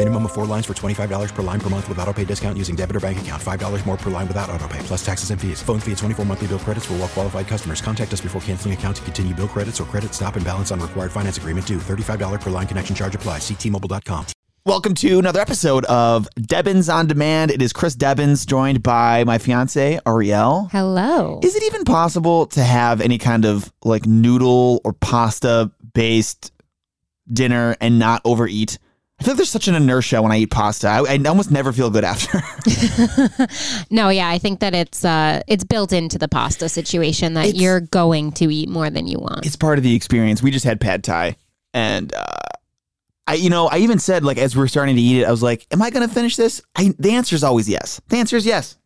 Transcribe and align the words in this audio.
Minimum 0.00 0.24
of 0.24 0.32
four 0.32 0.46
lines 0.46 0.64
for 0.64 0.72
$25 0.72 1.34
per 1.34 1.42
line 1.42 1.60
per 1.60 1.68
month 1.68 1.86
with 1.86 1.98
auto 1.98 2.14
pay 2.14 2.24
discount 2.24 2.56
using 2.56 2.74
debit 2.74 2.96
or 2.96 3.00
bank 3.00 3.20
account. 3.20 3.42
$5 3.42 3.84
more 3.84 3.98
per 3.98 4.10
line 4.10 4.26
without 4.26 4.48
auto 4.48 4.66
pay, 4.66 4.78
plus 4.78 5.04
taxes 5.04 5.30
and 5.30 5.38
fees. 5.38 5.60
Phone 5.62 5.78
fee 5.78 5.92
at 5.92 5.98
24 5.98 6.24
monthly 6.24 6.46
bill 6.46 6.58
credits 6.58 6.86
for 6.86 6.94
well 6.94 7.06
qualified 7.06 7.46
customers. 7.46 7.82
Contact 7.82 8.10
us 8.10 8.22
before 8.22 8.40
canceling 8.40 8.72
account 8.72 8.96
to 8.96 9.02
continue 9.02 9.34
bill 9.34 9.46
credits 9.46 9.78
or 9.78 9.84
credit 9.84 10.14
stop 10.14 10.36
and 10.36 10.44
balance 10.44 10.70
on 10.70 10.80
required 10.80 11.12
finance 11.12 11.36
agreement 11.36 11.66
due. 11.66 11.76
$35 11.76 12.40
per 12.40 12.48
line 12.48 12.66
connection 12.66 12.96
charge 12.96 13.14
applies. 13.14 13.42
Ctmobile.com. 13.42 14.24
Welcome 14.64 14.94
to 14.94 15.18
another 15.18 15.42
episode 15.42 15.84
of 15.84 16.26
Debbins 16.34 16.88
on 16.88 17.06
Demand. 17.06 17.50
It 17.50 17.60
is 17.60 17.74
Chris 17.74 17.94
Debbins 17.94 18.46
joined 18.46 18.82
by 18.82 19.24
my 19.24 19.36
fiance 19.36 20.00
Ariel. 20.06 20.66
Hello. 20.72 21.40
Is 21.42 21.54
it 21.54 21.62
even 21.64 21.84
possible 21.84 22.46
to 22.46 22.62
have 22.62 23.02
any 23.02 23.18
kind 23.18 23.44
of 23.44 23.70
like 23.84 24.06
noodle 24.06 24.80
or 24.82 24.94
pasta 24.94 25.70
based 25.92 26.52
dinner 27.30 27.76
and 27.82 27.98
not 27.98 28.22
overeat? 28.24 28.78
I 29.20 29.22
feel 29.22 29.32
like 29.32 29.36
there's 29.36 29.50
such 29.50 29.68
an 29.68 29.74
inertia 29.74 30.22
when 30.22 30.32
I 30.32 30.38
eat 30.38 30.50
pasta. 30.50 30.88
I, 30.88 31.02
I 31.14 31.18
almost 31.28 31.50
never 31.50 31.72
feel 31.72 31.90
good 31.90 32.04
after. 32.04 32.40
no, 33.90 34.08
yeah, 34.08 34.28
I 34.30 34.38
think 34.38 34.60
that 34.60 34.74
it's 34.74 35.04
uh 35.04 35.42
it's 35.46 35.62
built 35.64 35.92
into 35.92 36.16
the 36.18 36.26
pasta 36.28 36.68
situation 36.70 37.34
that 37.34 37.46
It's- 37.48 37.60
you're 37.60 37.80
going 37.80 38.32
to 38.32 38.52
eat 38.52 38.68
more 38.68 38.88
than 38.90 39.06
you 39.06 39.18
want. 39.18 39.44
it's 39.44 39.56
part 39.56 39.78
of 39.78 39.84
the 39.84 39.94
experience. 39.94 40.42
We 40.42 40.50
just 40.50 40.64
had 40.64 40.80
pad 40.80 41.04
thai, 41.04 41.36
and 41.74 42.12
uh, 42.14 42.24
I, 43.26 43.34
you 43.34 43.50
know, 43.50 43.68
I 43.68 43.78
even 43.78 43.98
said 43.98 44.24
like 44.24 44.38
as 44.38 44.56
we 44.56 44.62
are 44.62 44.68
starting 44.68 44.96
to 44.96 45.02
eat 45.02 45.20
it, 45.20 45.24
I 45.26 45.30
was 45.30 45.42
like, 45.42 45.66
"Am 45.70 45.82
I 45.82 45.90
going 45.90 46.06
to 46.08 46.12
finish 46.12 46.36
this?" 46.36 46.62
I, 46.76 46.94
the 46.98 47.12
answer 47.12 47.36
is 47.36 47.44
always 47.44 47.68
yes. 47.68 48.00
The 48.08 48.16
answer 48.16 48.36
is 48.36 48.46
yes. 48.46 48.76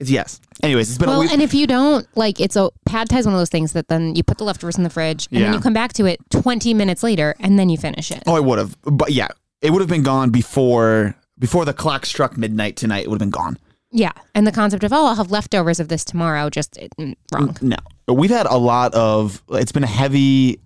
It's 0.00 0.10
yes. 0.10 0.40
Anyways, 0.62 0.88
it's 0.88 0.98
been 0.98 1.08
a 1.08 1.12
well, 1.12 1.20
week. 1.20 1.30
and 1.32 1.40
if 1.40 1.54
you 1.54 1.66
don't 1.68 2.04
like, 2.16 2.40
it's 2.40 2.56
a 2.56 2.70
pad 2.84 3.08
thai 3.10 3.18
is 3.18 3.26
one 3.26 3.34
of 3.34 3.40
those 3.40 3.48
things 3.50 3.72
that 3.74 3.86
then 3.88 4.16
you 4.16 4.24
put 4.24 4.38
the 4.38 4.44
leftovers 4.44 4.76
in 4.76 4.82
the 4.82 4.90
fridge 4.90 5.28
and 5.30 5.38
Yeah. 5.38 5.44
then 5.46 5.54
you 5.54 5.60
come 5.60 5.72
back 5.72 5.92
to 5.94 6.04
it 6.06 6.18
20 6.30 6.74
minutes 6.74 7.02
later 7.04 7.36
and 7.38 7.58
then 7.58 7.68
you 7.68 7.76
finish 7.78 8.10
it. 8.10 8.22
oh, 8.26 8.34
I 8.34 8.40
would 8.40 8.58
have, 8.58 8.76
but 8.82 9.12
yeah, 9.12 9.28
it 9.64 9.70
would 9.70 9.80
have 9.80 9.88
been 9.88 10.02
gone 10.02 10.30
before 10.30 11.16
before 11.38 11.64
the 11.64 11.72
clock 11.72 12.06
struck 12.06 12.36
midnight 12.36 12.76
tonight. 12.76 13.04
It 13.04 13.08
would 13.08 13.20
have 13.20 13.30
been 13.30 13.30
gone. 13.30 13.58
Yeah, 13.90 14.12
and 14.34 14.46
the 14.46 14.52
concept 14.52 14.84
of 14.84 14.92
oh, 14.92 15.06
I'll 15.06 15.14
have 15.14 15.30
leftovers 15.30 15.80
of 15.80 15.88
this 15.88 16.04
tomorrow 16.04 16.50
just 16.50 16.74
mm, 16.98 17.14
wrong. 17.32 17.56
No, 17.62 17.76
we've 18.06 18.30
had 18.30 18.46
a 18.46 18.58
lot 18.58 18.94
of. 18.94 19.42
It's 19.50 19.72
been 19.72 19.84
a 19.84 19.88
heavy 19.88 20.60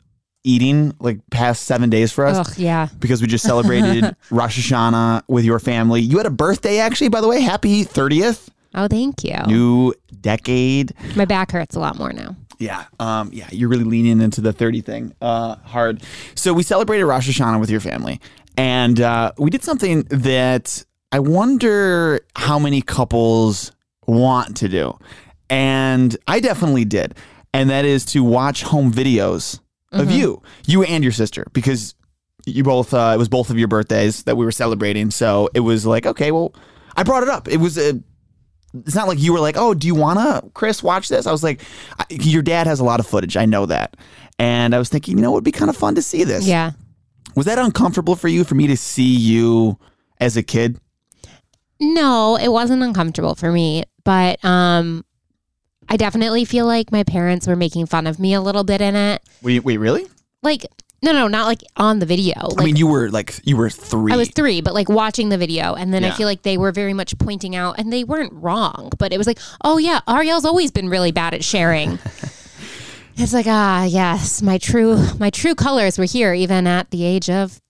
eating 0.45 0.95
like 0.99 1.19
past 1.31 1.65
seven 1.65 1.91
days 1.91 2.11
for 2.11 2.27
us. 2.27 2.49
Ugh, 2.49 2.59
yeah. 2.59 2.89
because 2.99 3.21
we 3.21 3.29
just 3.29 3.45
celebrated 3.47 4.17
Rosh 4.31 4.59
Hashanah 4.59 5.23
with 5.29 5.45
your 5.45 5.59
family. 5.59 6.01
You 6.01 6.17
had 6.17 6.27
a 6.27 6.31
birthday, 6.31 6.79
actually, 6.79 7.09
by 7.09 7.21
the 7.21 7.29
way. 7.29 7.41
Happy 7.41 7.85
30th. 7.85 8.49
Oh, 8.75 8.89
thank 8.89 9.25
you. 9.25 9.37
New 9.47 9.95
decade. 10.21 10.95
My 11.17 11.25
back 11.25 11.53
hurts 11.53 11.77
a 11.77 11.81
lot 11.81 11.99
more 11.99 12.13
now. 12.13 12.37
Yeah. 12.59 12.85
Um, 12.99 13.31
yeah, 13.33 13.49
you're 13.53 13.69
really 13.69 13.85
leaning 13.85 14.21
into 14.21 14.41
the 14.41 14.53
30 14.53 14.81
thing 14.81 15.15
uh, 15.21 15.57
hard. 15.57 16.03
So 16.35 16.53
we 16.53 16.63
celebrated 16.63 17.07
Rosh 17.07 17.29
Hashanah 17.29 17.61
with 17.61 17.71
your 17.71 17.81
family. 17.81 18.21
And 18.59 19.01
uh, 19.01 19.33
we 19.39 19.51
did 19.51 19.63
something 19.63 20.03
that 20.11 20.85
I 21.13 21.21
wonder 21.21 22.21
how 22.35 22.59
many 22.59 22.83
couples 22.83 23.73
want 24.07 24.57
to 24.59 24.69
do. 24.69 24.99
And 25.49 26.17
I 26.27 26.41
definitely 26.41 26.85
did. 26.85 27.15
And 27.55 27.71
that 27.71 27.85
is 27.85 28.05
to 28.07 28.23
watch 28.23 28.65
home 28.65 28.93
videos 28.93 29.61
of 29.93 30.11
you, 30.11 30.43
you 30.67 30.83
and 30.83 31.03
your 31.03 31.13
sister, 31.13 31.47
because 31.55 31.95
you 32.45 32.63
both, 32.63 32.93
uh, 32.93 33.13
it 33.15 33.17
was 33.17 33.29
both 33.29 33.49
of 33.49 33.59
your 33.59 33.69
birthdays 33.69 34.25
that 34.25 34.37
we 34.37 34.45
were 34.45 34.53
celebrating. 34.53 35.11
So 35.11 35.49
it 35.55 35.61
was 35.61 35.87
like, 35.87 36.05
okay, 36.05 36.31
well, 36.31 36.55
I 36.97 37.05
brought 37.05 37.23
it 37.23 37.29
up. 37.29 37.49
It 37.49 37.57
was 37.57 37.79
a, 37.79 38.03
it's 38.75 38.95
not 38.95 39.09
like 39.09 39.19
you 39.19 39.33
were 39.33 39.41
like, 39.41 39.57
oh, 39.57 39.73
do 39.73 39.87
you 39.87 39.95
want 39.95 40.19
to, 40.19 40.51
Chris, 40.51 40.83
watch 40.83 41.09
this? 41.09 41.27
I 41.27 41.33
was 41.33 41.43
like, 41.43 41.63
your 42.11 42.43
dad 42.43 42.67
has 42.67 42.81
a 42.81 42.85
lot 42.85 43.01
of 43.01 43.07
footage. 43.07 43.37
I 43.37 43.47
know 43.47 43.67
that. 43.67 43.97
And 44.39 44.75
I 44.75 44.79
was 44.79 44.89
thinking, 44.91 45.17
you 45.17 45.23
know, 45.23 45.31
it 45.31 45.35
would 45.35 45.45
be 45.45 45.53
kind 45.53 45.71
of 45.71 45.77
fun 45.77 45.95
to 45.95 46.03
see 46.03 46.25
this. 46.25 46.47
Yeah. 46.47 46.73
Was 47.39 47.47
that 47.47 47.57
uncomfortable 47.57 48.17
for 48.17 48.27
you 48.27 48.43
for 48.43 48.57
me 48.57 48.67
to 48.67 48.77
see 48.77 49.15
you 49.15 49.79
as 50.21 50.37
a 50.37 50.43
kid? 50.43 50.81
No, 51.79 52.35
it 52.35 52.49
wasn't 52.49 52.83
uncomfortable 52.83 53.37
for 53.37 53.53
me, 53.53 53.85
but 54.03 54.45
um 54.45 55.05
I 55.89 55.97
definitely 55.97 56.45
feel 56.45 56.67
like 56.67 56.91
my 56.91 57.05
parents 57.05 57.47
were 57.47 57.55
making 57.55 57.87
fun 57.87 58.09
of 58.09 58.19
me 58.19 58.35
a 58.35 58.41
little 58.41 58.65
bit 58.65 58.81
in 58.81 58.97
it. 58.97 59.23
Wait, 59.41 59.61
wait, 59.63 59.77
really? 59.77 60.09
Like 60.43 60.67
no, 61.01 61.13
no, 61.13 61.29
not 61.29 61.47
like 61.47 61.63
on 61.77 62.01
the 62.01 62.07
video. 62.07 62.35
Like 62.43 62.61
I 62.61 62.65
mean, 62.65 62.75
you 62.75 62.89
were 62.89 63.09
like, 63.09 63.39
you 63.45 63.57
were 63.57 63.71
three. 63.71 64.13
I 64.13 64.17
was 64.17 64.31
3, 64.31 64.61
but 64.63 64.75
like 64.75 64.89
watching 64.89 65.29
the 65.29 65.39
video 65.39 65.75
and 65.75 65.95
then 65.95 66.03
I 66.03 66.11
feel 66.11 66.27
like 66.27 66.43
they 66.43 66.59
were 66.59 66.73
very 66.73 66.93
much 66.93 67.17
pointing 67.19 67.55
out 67.55 67.79
and 67.79 67.93
they 67.93 68.03
weren't 68.03 68.33
wrong, 68.33 68.91
but 68.99 69.13
it 69.13 69.19
was 69.19 69.29
like, 69.29 69.39
"Oh 69.63 69.79
yeah, 69.79 70.01
Ariel's 70.09 70.45
always 70.45 70.73
been 70.73 70.89
really 70.89 71.13
bad 71.13 71.35
at 71.35 71.45
sharing." 71.45 72.01
it's 73.19 73.33
like, 73.33 73.47
"Ah, 73.49 73.85
yes, 73.85 74.43
my 74.43 74.59
true 74.59 74.97
my 75.19 75.31
true 75.31 75.55
colors 75.55 75.99
were 75.99 76.05
here 76.05 76.35
even 76.35 76.67
at 76.67 76.91
the 76.91 77.05
age 77.05 77.29
of 77.31 77.61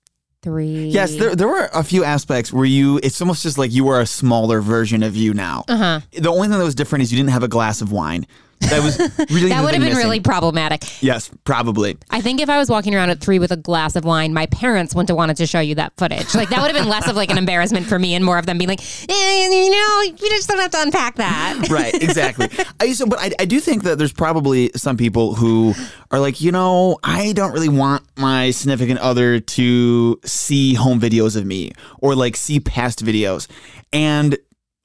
3." 0.42 0.88
Yes, 0.88 1.14
there, 1.16 1.34
there 1.34 1.48
were 1.48 1.68
a 1.74 1.82
few 1.82 2.04
aspects 2.04 2.52
where 2.52 2.64
you, 2.64 3.00
it's 3.02 3.20
almost 3.20 3.42
just 3.42 3.58
like 3.58 3.72
you 3.72 3.84
were 3.84 4.00
a 4.00 4.06
smaller 4.06 4.60
version 4.60 5.02
of 5.02 5.16
you 5.16 5.34
now. 5.34 5.64
Uh-huh. 5.68 6.00
The 6.12 6.30
only 6.30 6.48
thing 6.48 6.58
that 6.58 6.64
was 6.64 6.74
different 6.74 7.02
is 7.02 7.12
you 7.12 7.18
didn't 7.18 7.30
have 7.30 7.42
a 7.42 7.48
glass 7.48 7.80
of 7.80 7.92
wine. 7.92 8.26
That 8.60 8.82
was 8.82 8.98
really 9.30 9.48
That 9.48 9.62
would 9.64 9.74
have 9.74 9.82
been 9.82 9.96
really 9.96 10.20
problematic. 10.20 11.02
Yes, 11.02 11.30
probably. 11.44 11.96
I 12.10 12.20
think 12.20 12.40
if 12.40 12.48
I 12.48 12.58
was 12.58 12.68
walking 12.68 12.94
around 12.94 13.10
at 13.10 13.20
three 13.20 13.38
with 13.38 13.52
a 13.52 13.56
glass 13.56 13.96
of 13.96 14.04
wine, 14.04 14.32
my 14.34 14.46
parents 14.46 14.94
wouldn't 14.94 15.08
have 15.08 15.16
wanted 15.16 15.36
to 15.38 15.46
show 15.46 15.60
you 15.60 15.74
that 15.76 15.92
footage. 15.96 16.34
Like 16.34 16.50
that 16.50 16.60
would 16.60 16.70
have 16.70 16.76
been 16.76 16.88
less 16.88 17.08
of 17.08 17.16
like 17.16 17.30
an 17.30 17.38
embarrassment 17.38 17.86
for 17.86 17.98
me 17.98 18.14
and 18.14 18.24
more 18.24 18.38
of 18.38 18.46
them 18.46 18.58
being 18.58 18.68
like, 18.68 18.80
eh, 18.80 19.48
you 19.48 19.70
know, 19.70 20.02
you 20.02 20.28
just 20.30 20.48
don't 20.48 20.58
have 20.58 20.70
to 20.72 20.82
unpack 20.82 21.16
that. 21.16 21.66
right, 21.70 21.94
exactly. 21.94 22.48
I, 22.80 22.92
so, 22.92 23.06
but 23.06 23.18
I, 23.20 23.30
I 23.38 23.44
do 23.44 23.60
think 23.60 23.84
that 23.84 23.98
there's 23.98 24.12
probably 24.12 24.70
some 24.76 24.96
people 24.96 25.34
who 25.34 25.74
are 26.10 26.18
like, 26.18 26.40
you 26.40 26.52
know, 26.52 26.98
I 27.02 27.32
don't 27.32 27.52
really 27.52 27.68
want 27.68 28.04
my 28.16 28.50
significant 28.50 29.00
other 29.00 29.40
to 29.40 30.20
see 30.24 30.74
home 30.74 31.00
videos 31.00 31.36
of 31.36 31.46
me 31.46 31.72
or 32.00 32.14
like 32.14 32.36
see 32.36 32.60
past 32.60 33.04
videos. 33.04 33.46
And 33.92 34.36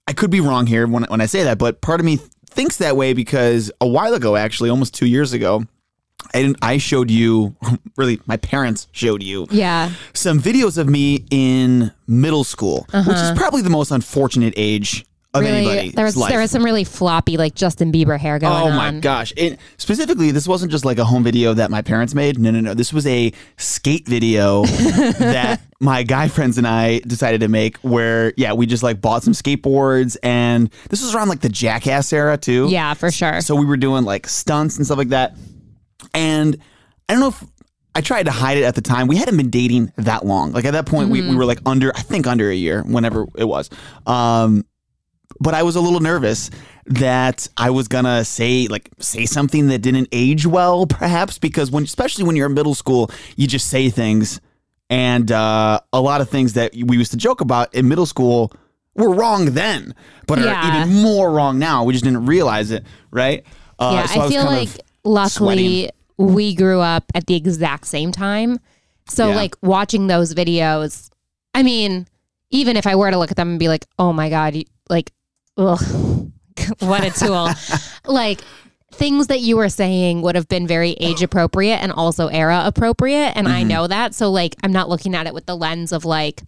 I 0.07 0.13
could 0.13 0.31
be 0.31 0.41
wrong 0.41 0.67
here 0.67 0.85
when, 0.85 1.03
when 1.03 1.21
I 1.21 1.25
say 1.25 1.43
that, 1.43 1.57
but 1.57 1.81
part 1.81 1.99
of 1.99 2.05
me 2.05 2.19
thinks 2.53 2.77
that 2.77 2.95
way 2.97 3.13
because 3.13 3.71
a 3.81 3.87
while 3.87 4.13
ago, 4.13 4.35
actually, 4.35 4.69
almost 4.69 4.93
two 4.93 5.05
years 5.07 5.33
ago, 5.33 5.63
I, 6.33 6.53
I 6.61 6.77
showed 6.77 7.11
you, 7.11 7.55
really, 7.97 8.19
my 8.25 8.37
parents 8.37 8.87
showed 8.91 9.21
you 9.21 9.47
Yeah. 9.51 9.91
some 10.13 10.39
videos 10.39 10.77
of 10.77 10.87
me 10.87 11.25
in 11.31 11.91
middle 12.07 12.43
school, 12.43 12.87
which 12.93 13.17
is 13.17 13.31
probably 13.35 13.61
the 13.61 13.69
most 13.69 13.91
unfortunate 13.91 14.53
age 14.57 15.01
Uh-huh. 15.01 15.09
Really, 15.35 15.89
there 15.89 16.05
was 16.05 16.15
life. 16.15 16.29
there 16.29 16.39
was 16.39 16.51
some 16.51 16.63
really 16.63 16.83
floppy 16.83 17.37
like 17.37 17.55
Justin 17.55 17.91
Bieber 17.91 18.19
hair 18.19 18.37
going 18.37 18.53
on. 18.53 18.61
Oh 18.61 18.67
on. 18.67 18.75
my 18.75 18.99
gosh! 18.99 19.33
It, 19.35 19.59
specifically, 19.77 20.29
this 20.29 20.47
wasn't 20.47 20.71
just 20.71 20.85
like 20.85 20.99
a 20.99 21.05
home 21.05 21.23
video 21.23 21.55
that 21.55 21.71
my 21.71 21.81
parents 21.81 22.13
made. 22.13 22.37
No, 22.37 22.51
no, 22.51 22.59
no. 22.59 22.75
This 22.75 22.93
was 22.93 23.07
a 23.07 23.33
skate 23.57 24.07
video 24.07 24.63
that 24.65 25.61
my 25.79 26.03
guy 26.03 26.27
friends 26.27 26.59
and 26.59 26.67
I 26.67 26.99
decided 26.99 27.41
to 27.41 27.47
make. 27.47 27.77
Where 27.77 28.33
yeah, 28.37 28.53
we 28.53 28.67
just 28.67 28.83
like 28.83 29.01
bought 29.01 29.23
some 29.23 29.33
skateboards, 29.33 30.17
and 30.21 30.71
this 30.91 31.01
was 31.01 31.15
around 31.15 31.29
like 31.29 31.41
the 31.41 31.49
Jackass 31.49 32.13
era 32.13 32.37
too. 32.37 32.67
Yeah, 32.69 32.93
for 32.93 33.09
sure. 33.09 33.41
So 33.41 33.55
we 33.55 33.65
were 33.65 33.77
doing 33.77 34.03
like 34.03 34.27
stunts 34.27 34.77
and 34.77 34.85
stuff 34.85 34.99
like 34.99 35.09
that. 35.09 35.35
And 36.13 36.57
I 37.09 37.13
don't 37.13 37.21
know 37.21 37.29
if 37.29 37.43
I 37.95 38.01
tried 38.01 38.23
to 38.23 38.31
hide 38.31 38.57
it 38.57 38.63
at 38.63 38.75
the 38.75 38.81
time. 38.81 39.07
We 39.07 39.17
hadn't 39.17 39.37
been 39.37 39.49
dating 39.49 39.93
that 39.97 40.25
long. 40.25 40.51
Like 40.51 40.65
at 40.65 40.73
that 40.73 40.85
point, 40.85 41.09
we, 41.09 41.27
we 41.27 41.35
were 41.35 41.45
like 41.45 41.59
under, 41.65 41.91
I 41.95 42.01
think 42.01 42.25
under 42.27 42.49
a 42.49 42.55
year, 42.55 42.83
whenever 42.83 43.25
it 43.35 43.45
was. 43.45 43.69
Um, 44.05 44.65
but 45.39 45.53
I 45.53 45.63
was 45.63 45.75
a 45.75 45.81
little 45.81 45.99
nervous 45.99 46.49
that 46.85 47.47
I 47.57 47.69
was 47.69 47.87
gonna 47.87 48.25
say 48.25 48.67
like 48.67 48.89
say 48.99 49.25
something 49.25 49.67
that 49.67 49.79
didn't 49.79 50.09
age 50.11 50.45
well, 50.45 50.85
perhaps 50.85 51.37
because 51.39 51.71
when 51.71 51.83
especially 51.83 52.25
when 52.25 52.35
you're 52.35 52.47
in 52.47 52.53
middle 52.53 52.75
school, 52.75 53.09
you 53.35 53.47
just 53.47 53.67
say 53.69 53.89
things, 53.89 54.41
and 54.89 55.31
uh, 55.31 55.79
a 55.93 56.01
lot 56.01 56.21
of 56.21 56.29
things 56.29 56.53
that 56.53 56.73
we 56.75 56.97
used 56.97 57.11
to 57.11 57.17
joke 57.17 57.41
about 57.41 57.73
in 57.73 57.87
middle 57.87 58.05
school 58.05 58.51
were 58.95 59.09
wrong 59.13 59.45
then, 59.53 59.95
but 60.27 60.39
Yeah. 60.39 60.61
are 60.61 60.67
even 60.83 61.01
more 61.01 61.31
wrong 61.31 61.57
now. 61.57 61.83
We 61.83 61.93
just 61.93 62.03
didn't 62.05 62.25
realize 62.25 62.69
it, 62.71 62.83
right? 63.11 63.43
Uh, 63.79 63.91
yeah, 63.93 64.05
so 64.05 64.19
I 64.21 64.23
was 64.25 64.33
feel 64.33 64.45
like 64.45 64.69
luckily 65.03 65.89
sweating. 66.19 66.35
we 66.35 66.53
grew 66.55 66.79
up 66.79 67.05
at 67.15 67.25
the 67.27 67.35
exact 67.35 67.87
same 67.87 68.11
time. 68.11 68.59
So 69.07 69.29
Yeah. 69.29 69.35
like 69.35 69.55
watching 69.61 70.07
those 70.07 70.33
videos, 70.33 71.09
I 71.55 71.63
mean, 71.63 72.07
even 72.51 72.77
if 72.77 72.85
I 72.85 72.95
were 72.95 73.09
to 73.09 73.17
look 73.17 73.31
at 73.31 73.37
them 73.37 73.49
and 73.51 73.59
be 73.59 73.67
like, 73.67 73.85
"Oh 73.97 74.13
my 74.13 74.29
god," 74.29 74.55
like, 74.89 75.11
ugh, 75.57 75.79
what 76.79 77.03
a 77.03 77.11
tool. 77.11 77.49
like 78.11 78.41
things 78.93 79.27
that 79.27 79.41
you 79.41 79.57
were 79.57 79.69
saying 79.69 80.21
would 80.21 80.35
have 80.35 80.47
been 80.47 80.67
very 80.67 80.91
age 80.91 81.21
appropriate 81.21 81.77
and 81.77 81.91
also 81.91 82.27
era 82.27 82.61
appropriate, 82.65 83.33
and 83.35 83.47
I 83.47 83.61
mm-hmm. 83.61 83.69
know 83.69 83.87
that. 83.87 84.13
So 84.13 84.31
like, 84.31 84.55
I'm 84.63 84.71
not 84.71 84.89
looking 84.89 85.15
at 85.15 85.27
it 85.27 85.33
with 85.33 85.45
the 85.45 85.55
lens 85.55 85.91
of 85.91 86.05
like, 86.05 86.43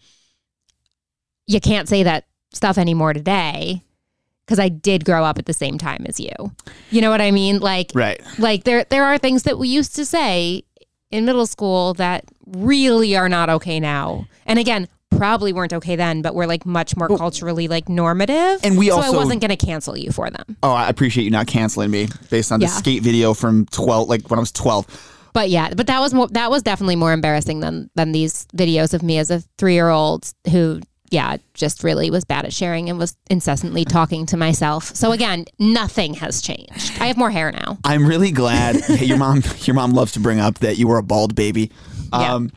you 1.47 1.59
can't 1.59 1.89
say 1.89 2.03
that 2.03 2.25
stuff 2.53 2.77
anymore 2.77 3.13
today 3.13 3.81
because 4.45 4.59
I 4.59 4.69
did 4.69 5.05
grow 5.05 5.23
up 5.23 5.39
at 5.39 5.45
the 5.45 5.53
same 5.53 5.77
time 5.77 6.05
as 6.07 6.19
you. 6.19 6.31
You 6.91 7.01
know 7.01 7.09
what 7.09 7.21
I 7.21 7.31
mean? 7.31 7.59
Like, 7.59 7.91
Right. 7.93 8.21
like 8.37 8.63
there 8.63 8.85
there 8.85 9.05
are 9.05 9.17
things 9.17 9.43
that 9.43 9.57
we 9.57 9.67
used 9.67 9.95
to 9.95 10.05
say 10.05 10.63
in 11.11 11.25
middle 11.25 11.47
school 11.47 11.93
that 11.95 12.25
really 12.45 13.15
are 13.15 13.29
not 13.29 13.49
okay 13.49 13.79
now. 13.79 14.27
And 14.45 14.59
again, 14.59 14.87
probably 15.17 15.53
weren't 15.53 15.73
okay 15.73 15.95
then, 15.95 16.21
but 16.21 16.35
we're 16.35 16.45
like 16.47 16.65
much 16.65 16.95
more 16.97 17.07
culturally 17.07 17.67
like 17.67 17.89
normative. 17.89 18.59
And 18.63 18.77
we 18.77 18.87
so 18.89 18.97
also- 18.97 19.13
I 19.13 19.15
wasn't 19.15 19.41
going 19.41 19.55
to 19.55 19.65
cancel 19.65 19.97
you 19.97 20.11
for 20.11 20.29
them. 20.29 20.57
Oh, 20.63 20.71
I 20.71 20.89
appreciate 20.89 21.23
you 21.23 21.31
not 21.31 21.47
canceling 21.47 21.91
me 21.91 22.07
based 22.29 22.51
on 22.51 22.59
the 22.59 22.65
Yeah. 22.67 22.71
skate 22.71 23.03
video 23.03 23.33
from 23.33 23.65
12, 23.67 24.09
like 24.09 24.29
when 24.29 24.39
I 24.39 24.41
was 24.41 24.51
12. 24.51 25.11
But 25.33 25.49
yeah, 25.49 25.73
but 25.75 25.87
that 25.87 25.99
was 25.99 26.13
more 26.13 26.27
that 26.29 26.49
was 26.49 26.63
definitely 26.63 26.95
more 26.95 27.11
embarrassing 27.11 27.59
than 27.59 27.89
than 27.95 28.13
these 28.13 28.47
videos 28.55 28.93
of 28.93 29.03
me 29.03 29.17
as 29.17 29.29
a 29.31 29.43
3-year-old 29.57 30.31
who 30.49 30.79
yeah, 31.11 31.37
just 31.53 31.83
really 31.83 32.09
was 32.09 32.25
bad 32.25 32.45
at 32.45 32.51
sharing 32.53 32.89
and 32.89 32.97
was 32.97 33.15
incessantly 33.29 33.85
talking 33.85 34.25
to 34.25 34.37
myself. 34.37 34.95
So 34.95 35.11
again, 35.11 35.45
nothing 35.59 36.15
has 36.15 36.41
changed. 36.41 36.93
I 36.99 37.05
have 37.07 37.15
more 37.15 37.29
hair 37.29 37.51
now. 37.51 37.77
I'm 37.83 38.07
really 38.07 38.31
glad 38.31 38.75
that 38.75 39.01
your 39.05 39.17
mom 39.17 39.43
your 39.63 39.75
mom 39.75 39.91
loves 39.91 40.13
to 40.13 40.19
bring 40.19 40.39
up 40.39 40.59
that 40.59 40.77
you 40.77 40.87
were 40.87 40.97
a 40.97 41.03
bald 41.03 41.35
baby. 41.35 41.69
Yeah. 42.13 42.33
Um, 42.35 42.51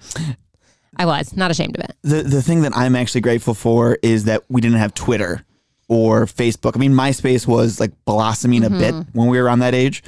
I 0.99 1.07
was 1.07 1.37
not 1.37 1.51
ashamed 1.51 1.77
of 1.79 1.85
it. 1.85 1.97
the 2.03 2.23
the 2.23 2.43
thing 2.43 2.63
that 2.63 2.77
I'm 2.77 2.97
actually 2.97 3.21
grateful 3.21 3.55
for 3.55 3.99
is 4.03 4.25
that 4.25 4.43
we 4.49 4.61
didn't 4.61 4.79
have 4.79 4.95
Twitter 4.95 5.45
or 5.89 6.27
Facebook. 6.27 6.73
I 6.77 6.79
mean, 6.79 6.93
MySpace 6.93 7.47
was 7.47 7.81
like 7.81 7.93
blossoming 8.05 8.65
a 8.65 8.71
bit 8.71 8.95
Mm-hmm. 8.95 9.19
when 9.19 9.29
we 9.29 9.39
were 9.39 9.45
around 9.45 9.61
that 9.61 9.75
age, 9.75 10.03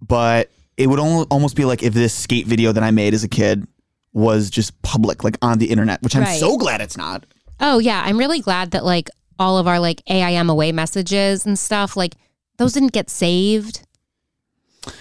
but 0.00 0.50
it 0.76 0.86
would 0.88 0.98
almost 1.00 1.56
be 1.56 1.64
like 1.64 1.82
if 1.82 1.92
this 1.94 2.14
skate 2.14 2.46
video 2.46 2.70
that 2.72 2.82
I 2.84 2.90
made 2.92 3.14
as 3.14 3.24
a 3.24 3.28
kid 3.28 3.66
was 4.12 4.48
just 4.50 4.80
public, 4.82 5.24
like 5.24 5.36
on 5.42 5.58
the 5.58 5.66
internet, 5.66 6.02
which 6.02 6.14
I'm 6.14 6.22
Right. 6.22 6.38
so 6.38 6.56
glad 6.56 6.80
it's 6.80 6.96
not. 6.96 7.24
Oh 7.60 7.78
yeah, 7.78 8.02
I'm 8.04 8.16
really 8.18 8.40
glad 8.40 8.70
that 8.72 8.84
like 8.84 9.08
all 9.38 9.58
of 9.58 9.66
our 9.66 9.80
like 9.80 10.02
AIM 10.08 10.48
away 10.50 10.70
messages 10.72 11.44
and 11.46 11.58
stuff 11.58 11.96
like 11.96 12.14
those 12.58 12.72
didn't 12.72 12.92
get 12.92 13.10
saved. 13.10 13.82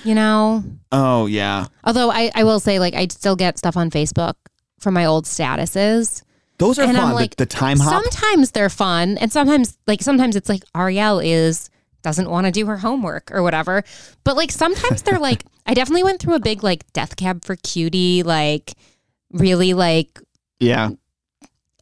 You 0.03 0.15
know, 0.15 0.63
Oh 0.91 1.27
yeah, 1.27 1.67
although 1.83 2.09
I 2.11 2.31
I 2.33 2.43
will 2.43 2.59
say 2.59 2.79
like 2.79 2.93
I 2.95 3.07
still 3.07 3.35
get 3.35 3.57
stuff 3.57 3.77
on 3.77 3.89
Facebook 3.91 4.33
from 4.79 4.93
my 4.93 5.05
old 5.05 5.25
statuses. 5.25 6.23
those 6.57 6.79
are 6.79 6.83
And 6.83 6.97
I'm 6.97 7.03
fun. 7.03 7.09
The- 7.09 7.15
like, 7.15 7.35
the, 7.35 7.45
time 7.45 7.79
hop. 7.79 7.91
Sometimes 7.91 8.51
they're 8.51 8.69
fun, 8.69 9.17
and 9.17 9.31
sometimes 9.31 9.77
like 9.87 10.01
sometimes 10.01 10.35
it's 10.35 10.49
like 10.49 10.63
Ariel 10.75 11.19
is 11.19 11.69
doesn't 12.03 12.29
want 12.29 12.45
to 12.45 12.51
do 12.51 12.65
her 12.67 12.77
homework 12.77 13.31
or 13.31 13.43
whatever. 13.43 13.83
But 14.23 14.35
like 14.35 14.51
sometimes 14.51 15.01
they're 15.01 15.19
like 15.19 15.43
I 15.65 15.73
definitely 15.73 16.03
went 16.03 16.21
through 16.21 16.35
a 16.35 16.39
big 16.39 16.63
like 16.63 16.91
death 16.93 17.15
cab 17.15 17.43
for 17.43 17.55
cutie 17.57 18.23
like 18.23 18.73
really 19.31 19.73
like 19.73 20.19
yeah, 20.59 20.91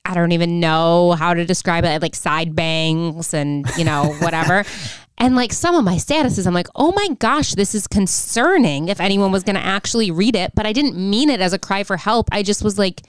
I 0.05 0.13
don't 0.13 0.31
even 0.31 0.59
know 0.59 1.13
how 1.13 1.33
to 1.33 1.45
describe 1.45 1.83
it, 1.83 2.01
like 2.01 2.15
side 2.15 2.55
bangs 2.55 3.33
and, 3.33 3.65
you 3.77 3.83
know, 3.83 4.13
whatever. 4.19 4.63
and 5.17 5.35
like 5.35 5.53
some 5.53 5.75
of 5.75 5.83
my 5.83 5.95
statuses, 5.95 6.45
I'm 6.45 6.53
like, 6.53 6.67
oh 6.75 6.91
my 6.93 7.07
gosh, 7.19 7.53
this 7.55 7.73
is 7.73 7.87
concerning 7.87 8.89
if 8.89 8.99
anyone 8.99 9.31
was 9.31 9.43
going 9.43 9.55
to 9.55 9.65
actually 9.65 10.11
read 10.11 10.35
it. 10.35 10.51
But 10.55 10.65
I 10.65 10.73
didn't 10.73 10.97
mean 10.97 11.29
it 11.29 11.39
as 11.39 11.53
a 11.53 11.59
cry 11.59 11.83
for 11.83 11.95
help. 11.95 12.27
I 12.33 12.43
just 12.43 12.63
was 12.63 12.77
like, 12.77 13.01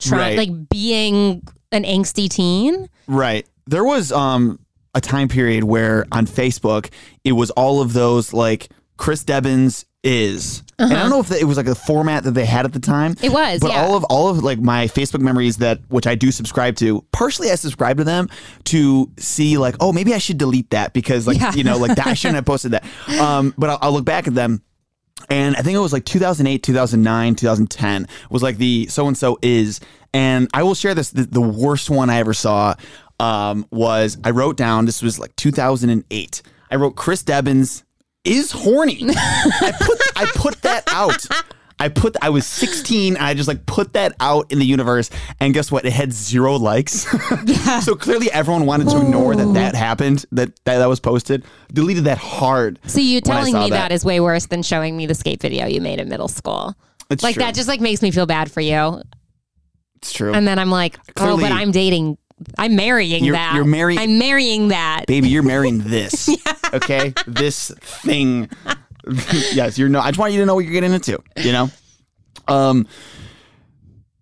trying, 0.00 0.36
Right. 0.36 0.48
like 0.48 0.68
being 0.68 1.46
an 1.70 1.84
angsty 1.84 2.28
teen. 2.28 2.88
Right. 3.06 3.46
There 3.66 3.84
was 3.84 4.10
um 4.10 4.58
a 4.96 5.00
time 5.00 5.28
period 5.28 5.62
where 5.64 6.06
on 6.10 6.26
Facebook 6.26 6.90
it 7.22 7.32
was 7.32 7.50
all 7.52 7.80
of 7.80 7.92
those 7.92 8.32
like 8.32 8.68
Chris 8.96 9.22
Debbins 9.24 9.84
is. 10.02 10.63
And 10.78 10.92
I 10.92 11.00
don't 11.00 11.10
know 11.10 11.20
if 11.20 11.30
it 11.30 11.44
was 11.44 11.56
like 11.56 11.66
a 11.66 11.74
format 11.74 12.24
that 12.24 12.32
they 12.32 12.44
had 12.44 12.64
at 12.64 12.72
the 12.72 12.80
time. 12.80 13.12
Uh-huh. 13.12 13.26
It 13.26 13.32
was, 13.32 13.60
but 13.60 13.70
yeah. 13.70 13.84
all 13.84 13.96
of 13.96 14.04
all 14.04 14.28
of 14.28 14.42
like 14.42 14.58
my 14.58 14.86
Facebook 14.86 15.20
memories 15.20 15.58
that 15.58 15.80
which 15.88 16.06
I 16.06 16.14
do 16.14 16.30
subscribe 16.30 16.76
to. 16.76 17.04
Partially, 17.12 17.50
I 17.50 17.54
subscribe 17.54 17.98
to 17.98 18.04
them 18.04 18.28
to 18.64 19.10
see 19.18 19.56
like, 19.58 19.76
oh, 19.80 19.92
maybe 19.92 20.14
I 20.14 20.18
should 20.18 20.38
delete 20.38 20.70
that 20.70 20.92
because 20.92 21.26
like 21.26 21.40
Yeah. 21.40 21.54
you 21.54 21.64
know 21.64 21.78
like 21.78 21.96
that, 21.96 22.06
I 22.06 22.14
shouldn't 22.14 22.36
have 22.36 22.46
posted 22.46 22.72
that. 22.72 22.84
Um, 23.24 23.54
but 23.56 23.70
I'll, 23.70 23.78
I'll 23.82 23.92
look 23.92 24.04
back 24.04 24.26
at 24.26 24.34
them 24.34 24.62
and 25.30 25.56
I 25.56 25.62
think 25.62 25.76
it 25.76 25.80
was 25.80 25.92
like 25.92 26.04
2008, 26.04 26.62
2009, 26.62 27.34
2010 27.34 28.08
was 28.30 28.42
like 28.42 28.58
the 28.58 28.86
so 28.88 29.06
and 29.06 29.16
so 29.16 29.38
is. 29.42 29.80
And 30.12 30.48
I 30.54 30.62
will 30.62 30.74
share 30.74 30.94
this. 30.94 31.10
The, 31.10 31.24
the 31.24 31.40
worst 31.40 31.90
one 31.90 32.10
I 32.10 32.18
ever 32.18 32.34
saw 32.34 32.74
um, 33.20 33.66
was 33.70 34.18
I 34.24 34.30
wrote 34.30 34.56
down. 34.56 34.84
This 34.86 35.02
was 35.02 35.18
like 35.18 35.34
2008. 35.36 36.42
I 36.70 36.76
wrote 36.76 36.96
Chris 36.96 37.22
Debbins 37.22 37.84
is 38.24 38.52
horny. 38.52 39.00
I 39.08 39.72
put 39.80 40.00
I 40.16 40.26
put 40.34 40.53
that 40.64 40.84
out. 40.92 41.24
I 41.78 41.88
put 41.88 42.16
I 42.22 42.30
was 42.30 42.46
16 42.46 43.16
and 43.16 43.24
I 43.24 43.34
just 43.34 43.48
like 43.48 43.66
put 43.66 43.94
that 43.94 44.14
out 44.20 44.52
in 44.52 44.58
the 44.58 44.64
universe 44.64 45.10
and 45.40 45.52
guess 45.52 45.72
what? 45.72 45.84
It 45.84 45.92
had 45.92 46.12
zero 46.12 46.56
likes. 46.56 47.06
so 47.84 47.96
clearly 47.96 48.30
everyone 48.30 48.66
wanted 48.66 48.88
to 48.90 49.00
ignore 49.00 49.34
that 49.34 49.54
that 49.54 49.74
oh. 49.74 49.78
happened, 49.78 50.24
that 50.32 50.54
that, 50.64 50.78
that 50.78 50.86
was 50.86 51.00
posted. 51.00 51.44
Deleted 51.72 52.04
that 52.04 52.18
hard. 52.18 52.78
So 52.86 53.00
you 53.00 53.20
telling 53.20 53.54
me 53.54 53.70
that 53.70 53.90
is 53.90 54.04
way 54.04 54.20
worse 54.20 54.46
than 54.46 54.62
showing 54.62 54.96
me 54.96 55.06
the 55.06 55.14
skate 55.14 55.40
video 55.40 55.66
you 55.66 55.80
made 55.80 55.98
in 55.98 56.08
middle 56.08 56.28
school. 56.28 56.74
It's 57.10 57.22
like 57.22 57.34
true. 57.34 57.42
that 57.42 57.54
just 57.54 57.68
like 57.68 57.80
makes 57.80 58.02
me 58.02 58.10
feel 58.10 58.26
bad 58.26 58.50
for 58.50 58.60
you. 58.60 59.02
It's 59.96 60.12
true. 60.12 60.32
And 60.32 60.46
then 60.46 60.58
I'm 60.58 60.70
like, 60.70 60.98
oh, 61.18 61.38
but 61.38 61.50
I'm 61.50 61.70
dating. 61.70 62.18
I'm 62.58 62.76
marrying 62.76 63.24
You're- 63.24 63.38
that. 63.38 63.54
you're 63.54 63.64
marry- 63.64 63.96
I'm 63.96 64.18
marrying 64.18 64.68
that. 64.68 65.06
baby, 65.06 65.28
you're 65.28 65.42
marrying 65.42 65.78
this. 65.78 66.28
Okay? 66.74 67.14
This 67.28 67.70
thing. 67.78 68.48
yes, 69.52 69.78
you're 69.78 69.88
no 69.88 70.00
I 70.00 70.10
just 70.10 70.18
want 70.18 70.32
you 70.32 70.40
to 70.40 70.46
know 70.46 70.54
what 70.54 70.64
you're 70.64 70.72
getting 70.72 70.92
into, 70.92 71.22
you 71.36 71.52
know? 71.52 71.70
Um 72.48 72.86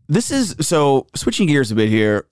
this 0.09 0.31
is 0.31 0.57
so 0.61 1.07
switching 1.15 1.47
gears 1.47 1.71
a 1.71 1.75
bit 1.75 1.89
here. 1.89 2.27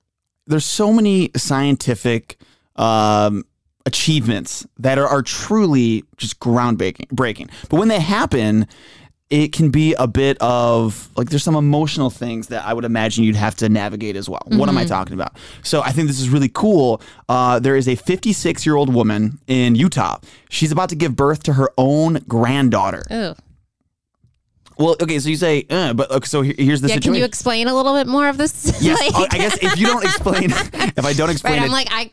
There's 0.47 0.64
so 0.67 0.93
many 0.93 1.31
scientific 1.37 2.38
um 2.76 3.44
achievements 3.87 4.67
that 4.79 4.99
are, 4.99 5.06
are 5.06 5.23
truly 5.23 6.05
just 6.17 6.38
groundbreaking 6.41 7.08
breaking. 7.08 7.50
But 7.69 7.79
when 7.79 7.88
they 7.88 8.00
happen, 8.00 8.67
it 9.31 9.53
can 9.53 9.71
be 9.71 9.94
a 9.94 10.06
bit 10.09 10.37
of 10.41 11.09
like 11.17 11.31
there's 11.31 11.44
some 11.44 11.55
emotional 11.55 12.11
things 12.11 12.49
that 12.49 12.65
I 12.67 12.75
would 12.75 12.85
imagine 12.85 13.23
you'd 13.25 13.37
have 13.37 13.55
to 13.56 13.69
navigate 13.69 14.17
as 14.17 14.29
well. 14.29 14.43
What 14.46 14.69
am 14.69 14.77
I 14.77 14.84
talking 14.84 15.15
about? 15.15 15.37
So 15.63 15.82
I 15.82 15.93
think 15.93 16.08
this 16.08 16.20
is 16.20 16.29
really 16.29 16.51
cool. 16.53 17.01
Uh, 17.29 17.60
there 17.60 17.77
is 17.77 17.87
a 17.89 17.94
56 17.94 18.67
year 18.67 18.75
old 18.75 18.93
woman 18.93 19.39
in 19.46 19.77
Utah. 19.77 20.19
She's 20.49 20.72
about 20.72 20.89
to 20.89 20.96
give 20.96 21.15
birth 21.15 21.44
to 21.44 21.53
her 21.53 21.70
own 21.79 22.25
granddaughter. 22.27 23.05
Ooh. 23.13 23.34
Well, 24.79 24.96
okay, 25.03 25.19
so 25.19 25.29
you 25.29 25.37
say, 25.37 25.67
uh, 25.69 25.93
but 25.93 26.10
okay, 26.10 26.27
so 26.27 26.41
here's 26.41 26.81
the 26.81 26.89
Yeah, 26.89 26.99
can 26.99 27.13
you 27.15 27.25
explain 27.25 27.69
a 27.69 27.75
little 27.75 27.94
bit 27.94 28.06
more 28.06 28.29
of 28.29 28.39
this? 28.39 28.79
yes, 28.82 28.99
Like- 28.99 29.15
uh, 29.15 29.27
I 29.31 29.37
guess 29.37 29.58
if 29.63 29.79
you 29.79 29.87
don't 29.87 30.03
explain, 30.10 30.44
if 30.51 31.05
I 31.05 31.13
don't 31.13 31.29
explain 31.29 31.58
Right, 31.58 31.63
it, 31.63 31.67
I'm 31.67 31.70
like 31.70 31.89
I, 31.91 32.10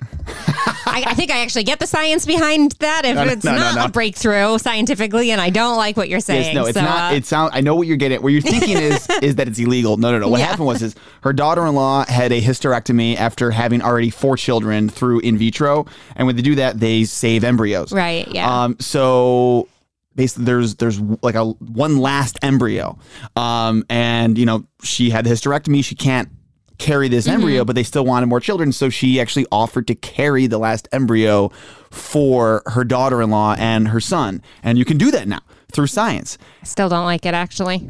I, 1.05 1.11
I 1.11 1.13
think 1.13 1.31
I 1.31 1.39
actually 1.41 1.63
get 1.63 1.79
the 1.79 1.87
science 1.87 2.25
behind 2.25 2.73
that. 2.79 3.05
If 3.05 3.15
No, 3.15 3.23
it's 3.23 3.43
no, 3.43 3.51
no, 3.51 3.57
not 3.57 3.75
no. 3.75 3.85
a 3.85 3.89
breakthrough 3.89 4.57
scientifically, 4.57 5.31
and 5.31 5.39
I 5.39 5.49
don't 5.49 5.77
like 5.77 5.95
what 5.97 6.09
you're 6.09 6.19
saying, 6.19 6.45
Yes, 6.45 6.55
no, 6.55 6.65
it's 6.65 6.77
so, 6.77 6.83
not. 6.83 7.11
uh, 7.11 7.15
It 7.15 7.25
sound. 7.25 7.51
I 7.53 7.61
know 7.61 7.75
what 7.75 7.87
you're 7.87 7.97
getting. 7.97 8.21
What 8.21 8.33
you're 8.33 8.41
thinking 8.41 8.77
is 8.77 9.07
is 9.21 9.35
that 9.35 9.47
it's 9.47 9.59
illegal. 9.59 9.97
No, 9.97 10.11
no, 10.11 10.19
no. 10.19 10.27
What 10.29 10.39
Yeah. 10.39 10.47
happened 10.47 10.67
was 10.67 10.81
is 10.81 10.95
her 11.21 11.33
daughter-in-law 11.33 12.05
had 12.07 12.31
a 12.31 12.41
hysterectomy 12.41 13.15
after 13.17 13.51
having 13.51 13.81
already 13.81 14.09
four 14.09 14.37
children 14.37 14.89
through 14.89 15.19
in 15.19 15.37
vitro, 15.37 15.85
and 16.15 16.25
when 16.27 16.35
they 16.35 16.41
do 16.41 16.55
that, 16.55 16.79
they 16.79 17.03
save 17.03 17.43
embryos. 17.43 17.91
right. 17.91 18.27
Yeah. 18.29 18.63
Um. 18.63 18.77
So 18.79 19.67
basically, 20.15 20.45
there's 20.45 20.75
there's 20.75 20.99
like 21.21 21.35
a 21.35 21.45
one 21.45 21.97
last 21.99 22.39
embryo, 22.41 22.97
um, 23.35 23.85
and 23.89 24.37
you 24.37 24.45
know 24.45 24.65
she 24.83 25.09
had 25.09 25.25
the 25.25 25.29
hysterectomy. 25.29 25.83
She 25.83 25.95
can't 25.95 26.29
carry 26.77 27.07
this 27.07 27.27
embryo, 27.27 27.65
but 27.65 27.75
they 27.75 27.83
still 27.83 28.05
wanted 28.05 28.27
more 28.27 28.39
children, 28.39 28.71
so 28.71 28.89
she 28.89 29.19
actually 29.19 29.45
offered 29.51 29.87
to 29.87 29.95
carry 29.95 30.47
the 30.47 30.57
last 30.57 30.87
embryo 30.91 31.49
for 31.91 32.61
her 32.67 32.83
daughter-in-law 32.83 33.55
and 33.57 33.89
her 33.89 33.99
son, 33.99 34.41
and 34.63 34.77
you 34.77 34.85
can 34.85 34.97
do 34.97 35.11
that 35.11 35.27
now 35.27 35.39
through 35.71 35.87
science. 35.87 36.37
Still 36.63 36.89
don't 36.89 37.05
like 37.05 37.25
it 37.25 37.33
actually. 37.33 37.89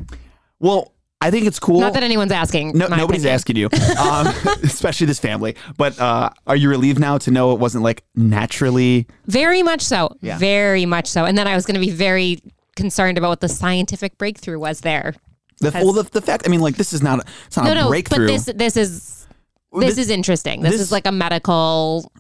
Well, 0.60 0.94
I 1.20 1.32
think 1.32 1.48
it's 1.48 1.60
cool. 1.60 1.80
Not 1.80 1.94
that 1.94 2.04
anyone's 2.04 2.32
asking. 2.32 2.78
no, 2.78 2.88
nobody's 2.88 3.24
opinion. 3.24 3.34
asking 3.34 3.56
you, 3.56 3.66
um, 4.00 4.28
especially 4.64 5.08
this 5.08 5.20
family. 5.20 5.56
But 5.76 6.00
uh, 6.00 6.30
are 6.46 6.56
you 6.56 6.70
relieved 6.70 7.00
now 7.00 7.18
to 7.20 7.32
know 7.32 7.54
it 7.54 7.60
wasn't 7.60 7.84
like 7.84 8.04
naturally? 8.16 9.08
Very 9.26 9.64
much 9.64 9.82
so. 9.82 10.16
Yeah. 10.22 10.38
Very 10.38 10.86
much 10.86 11.08
so. 11.08 11.26
And 11.26 11.38
then 11.38 11.48
I 11.48 11.56
was 11.56 11.66
going 11.66 11.80
to 11.80 11.86
be 11.86 11.92
very 11.92 12.40
concerned 12.76 13.18
about 13.18 13.30
what 13.30 13.42
the 13.42 13.50
scientific 13.50 14.18
breakthrough 14.20 14.60
was 14.60 14.82
there. 14.82 15.16
The, 15.60 15.72
well, 15.74 15.94
the, 15.94 16.04
the 16.04 16.22
fact. 16.22 16.44
I 16.46 16.50
mean, 16.50 16.60
like 16.62 16.76
this 16.76 16.94
is 16.94 17.02
not. 17.02 17.20
A, 17.20 17.24
it's 17.48 17.58
not 17.58 17.66
No, 17.66 17.72
a 17.72 17.76
no, 17.76 17.88
breakthrough. 17.90 18.28
but 18.28 18.32
this 18.34 18.46
this 18.46 18.78
is 18.78 19.28
this, 19.74 19.96
This- 19.96 19.98
is 19.98 20.10
interesting. 20.10 20.62
This, 20.62 20.74
this- 20.74 20.82
is 20.82 20.92
like 20.92 21.06
a 21.08 21.12
medical 21.12 22.12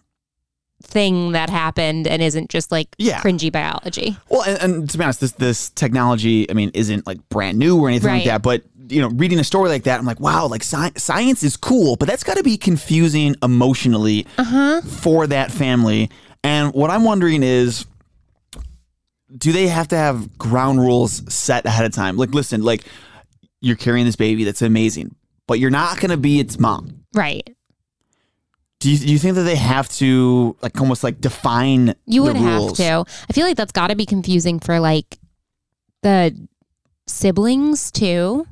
thing 0.84 1.32
that 1.32 1.50
happened 1.50 2.08
and 2.08 2.22
isn't 2.22 2.50
just 2.52 2.72
like 2.72 2.88
Yeah. 3.00 3.20
cringy 3.20 3.52
biology. 3.52 4.16
Well, 4.30 4.44
and, 4.44 4.62
and 4.62 4.90
to 4.90 4.98
be 4.98 5.04
honest, 5.04 5.20
this 5.22 5.32
this 5.34 5.70
technology, 5.72 6.50
I 6.50 6.54
mean, 6.54 6.72
isn't 6.74 7.06
like 7.08 7.18
brand 7.30 7.58
new 7.58 7.80
or 7.80 7.90
anything 7.90 8.12
like 8.12 8.26
that. 8.26 8.42
But 8.44 8.64
you 8.90 9.02
know, 9.02 9.10
reading 9.10 9.38
a 9.40 9.44
story 9.44 9.70
like 9.70 9.84
that, 9.84 10.00
I'm 10.00 10.06
like, 10.06 10.20
wow, 10.20 10.48
like 10.48 10.62
sci- 10.64 10.94
science 10.98 11.44
is 11.44 11.58
cool, 11.58 11.96
but 11.98 12.08
that's 12.08 12.24
got 12.24 12.38
to 12.38 12.44
be 12.44 12.58
confusing 12.58 13.36
emotionally 13.44 14.26
Uh-huh. 14.38 14.82
for 14.82 15.28
that 15.28 15.52
family. 15.52 16.10
And 16.44 16.74
what 16.74 16.90
I'm 16.90 17.04
wondering 17.04 17.44
is, 17.44 17.86
do 19.38 19.52
they 19.52 19.68
have 19.68 19.90
to 19.90 19.98
have 19.98 20.38
ground 20.38 20.80
rules 20.80 21.22
set 21.34 21.66
ahead 21.66 21.86
of 21.86 21.92
time? 21.92 22.16
Like, 22.18 22.34
listen, 22.34 22.62
like 22.64 22.86
you're 23.62 23.76
carrying 23.76 24.06
this 24.06 24.16
baby, 24.16 24.44
that's 24.44 24.62
amazing, 24.62 25.16
but 25.48 25.60
you're 25.60 25.70
not 25.72 26.00
going 26.00 26.12
to 26.12 26.18
be 26.18 26.40
its 26.40 26.60
mom. 26.60 27.04
Right. 27.14 27.56
Do 28.80 28.92
you, 28.92 28.98
do 29.00 29.08
you 29.12 29.18
think 29.18 29.36
that 29.36 29.42
they 29.44 29.56
have 29.56 29.90
to 29.94 30.56
like 30.62 30.80
almost 30.80 31.04
like 31.04 31.20
define 31.20 31.96
You 32.06 32.22
would 32.24 32.36
have 32.36 32.74
to. 32.74 33.06
I 33.30 33.34
feel 33.34 33.48
like 33.48 33.58
that's 33.58 33.72
got 33.72 33.88
to 33.88 33.96
be 33.96 34.06
confusing 34.06 34.60
for 34.60 34.80
like 34.80 35.18
the 36.04 36.48
siblings 37.08 37.92
too. 37.92 38.46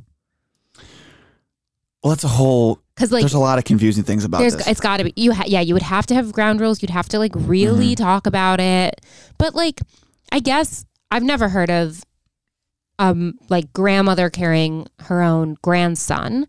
Well, 2.03 2.11
that's 2.13 2.23
a 2.23 2.27
whole 2.29 2.79
because 2.95 3.11
like, 3.11 3.21
there's 3.21 3.33
a 3.33 3.39
lot 3.39 3.57
of 3.57 3.65
confusing 3.65 4.03
things 4.03 4.23
about 4.25 4.39
There's, 4.39 4.55
this. 4.55 4.67
it's 4.67 4.79
got 4.79 4.97
to 4.97 5.03
be 5.05 5.13
you. 5.15 5.33
Ha- 5.33 5.43
yeah, 5.47 5.61
you 5.61 5.73
would 5.73 5.83
have 5.83 6.05
to 6.07 6.15
have 6.15 6.31
ground 6.31 6.61
rules. 6.61 6.81
You'd 6.81 6.91
have 6.91 7.09
to 7.09 7.19
like 7.19 7.31
really 7.35 7.93
Mm-hmm. 7.95 8.03
talk 8.03 8.25
about 8.27 8.59
it. 8.59 9.01
But 9.37 9.53
like, 9.55 9.81
I 10.31 10.39
guess 10.39 10.85
I've 11.11 11.23
never 11.23 11.49
heard 11.49 11.69
of 11.69 12.03
um 12.99 13.37
like 13.49 13.71
grandmother 13.73 14.29
carrying 14.29 14.87
her 15.01 15.21
own 15.21 15.57
grandson. 15.61 16.47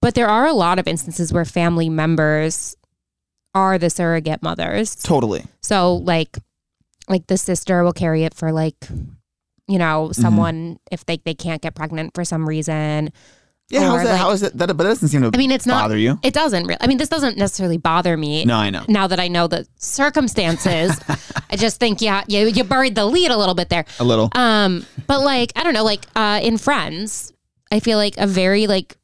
But 0.00 0.14
there 0.14 0.28
are 0.28 0.46
a 0.46 0.52
lot 0.54 0.78
of 0.78 0.88
instances 0.88 1.32
where 1.32 1.44
family 1.44 1.88
members 1.90 2.74
are 3.54 3.78
the 3.78 3.90
surrogate 3.90 4.42
mothers. 4.42 4.94
totally. 4.96 5.44
So 5.62 5.96
like 5.96 6.38
like 7.08 7.26
the 7.26 7.36
sister 7.36 7.82
will 7.82 7.92
carry 7.92 8.22
it 8.24 8.34
for 8.34 8.52
like 8.52 8.76
you 9.68 9.78
know 9.78 10.08
Mm-hmm. 10.10 10.22
someone 10.22 10.78
if 10.90 11.04
they 11.06 11.18
they 11.24 11.34
can't 11.34 11.60
get 11.62 11.74
pregnant 11.74 12.14
for 12.14 12.24
some 12.24 12.48
reason. 12.48 13.12
Yeah, 13.70 13.80
how 13.82 13.94
Or, 13.94 13.98
is 13.98 14.04
that? 14.04 14.10
like- 14.12 14.20
how 14.20 14.30
is 14.30 14.42
it? 14.42 14.56
That, 14.58 14.66
but 14.68 14.78
that 14.78 14.84
doesn't 14.90 15.08
seem 15.08 15.22
to 15.22 15.30
I 15.32 15.38
mean, 15.38 15.50
it's 15.52 15.64
not 15.66 15.82
bother 15.84 15.96
you. 15.96 16.18
It 16.22 16.34
doesn't 16.34 16.64
really. 16.64 16.78
I 16.80 16.86
mean, 16.88 16.98
this 16.98 17.08
doesn't 17.08 17.38
necessarily 17.38 17.76
bother 17.78 18.16
me. 18.16 18.44
No, 18.44 18.56
I 18.56 18.70
know. 18.70 18.84
Now 18.88 19.06
that 19.06 19.20
I 19.20 19.28
know 19.28 19.46
the 19.46 19.66
circumstances, 19.76 20.98
I 21.50 21.56
just 21.56 21.78
think 21.78 22.00
yeah, 22.00 22.24
you 22.26 22.46
you 22.46 22.64
buried 22.64 22.94
the 22.96 23.04
lead 23.06 23.30
a 23.30 23.36
little 23.36 23.54
bit 23.54 23.68
there. 23.68 23.84
A 24.00 24.04
little. 24.04 24.28
Um, 24.34 24.84
but 25.06 25.20
like 25.22 25.52
I 25.56 25.62
don't 25.62 25.74
know, 25.74 25.84
like 25.84 26.04
uh, 26.16 26.40
in 26.42 26.58
Friends, 26.58 27.32
I 27.70 27.80
feel 27.80 27.96
like 27.98 28.16
a 28.18 28.26
very 28.26 28.66
like 28.66 28.96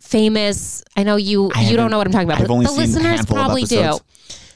famous. 0.00 0.82
I 0.96 1.02
know 1.04 1.16
you 1.16 1.50
I 1.54 1.62
you 1.68 1.76
don't 1.76 1.90
know 1.90 1.98
what 1.98 2.06
I'm 2.06 2.12
talking 2.12 2.28
about, 2.28 2.40
I've 2.40 2.48
but 2.48 2.52
only 2.52 2.66
the 2.66 2.72
seen 2.72 2.80
listeners 2.80 3.26
probably 3.26 3.64
do. 3.64 3.80
episodes. 3.80 4.04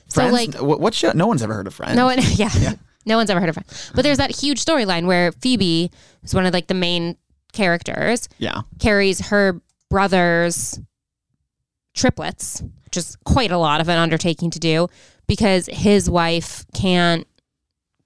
So 0.08 0.26
like 0.28 0.54
what, 0.56 0.80
what 0.80 0.94
show? 0.94 1.12
No 1.12 1.26
one's 1.26 1.42
ever 1.42 1.54
heard 1.54 1.66
of 1.66 1.74
Friends. 1.74 1.96
no 1.96 2.06
one, 2.06 2.18
yeah. 2.34 2.50
No 3.06 3.16
one's 3.16 3.30
ever 3.30 3.40
heard 3.40 3.48
of 3.48 3.54
Friends. 3.54 3.92
But 3.94 4.02
there's 4.02 4.18
that 4.18 4.30
huge 4.30 4.64
storyline 4.64 5.06
where 5.06 5.32
Phoebe 5.32 5.90
is 6.22 6.34
one 6.34 6.46
of 6.46 6.52
like 6.52 6.66
the 6.66 6.74
main 6.74 7.16
characters, 7.52 8.28
Yeah. 8.38 8.62
carries 8.78 9.20
her 9.28 9.60
brother's 9.90 10.78
triplets, 11.94 12.62
which 12.84 12.96
is 12.96 13.16
quite 13.24 13.50
a 13.52 13.58
lot 13.58 13.80
of 13.80 13.88
an 13.88 13.98
undertaking 13.98 14.50
to 14.50 14.58
do 14.58 14.88
because 15.26 15.68
his 15.72 16.08
wife 16.08 16.64
can't 16.74 17.26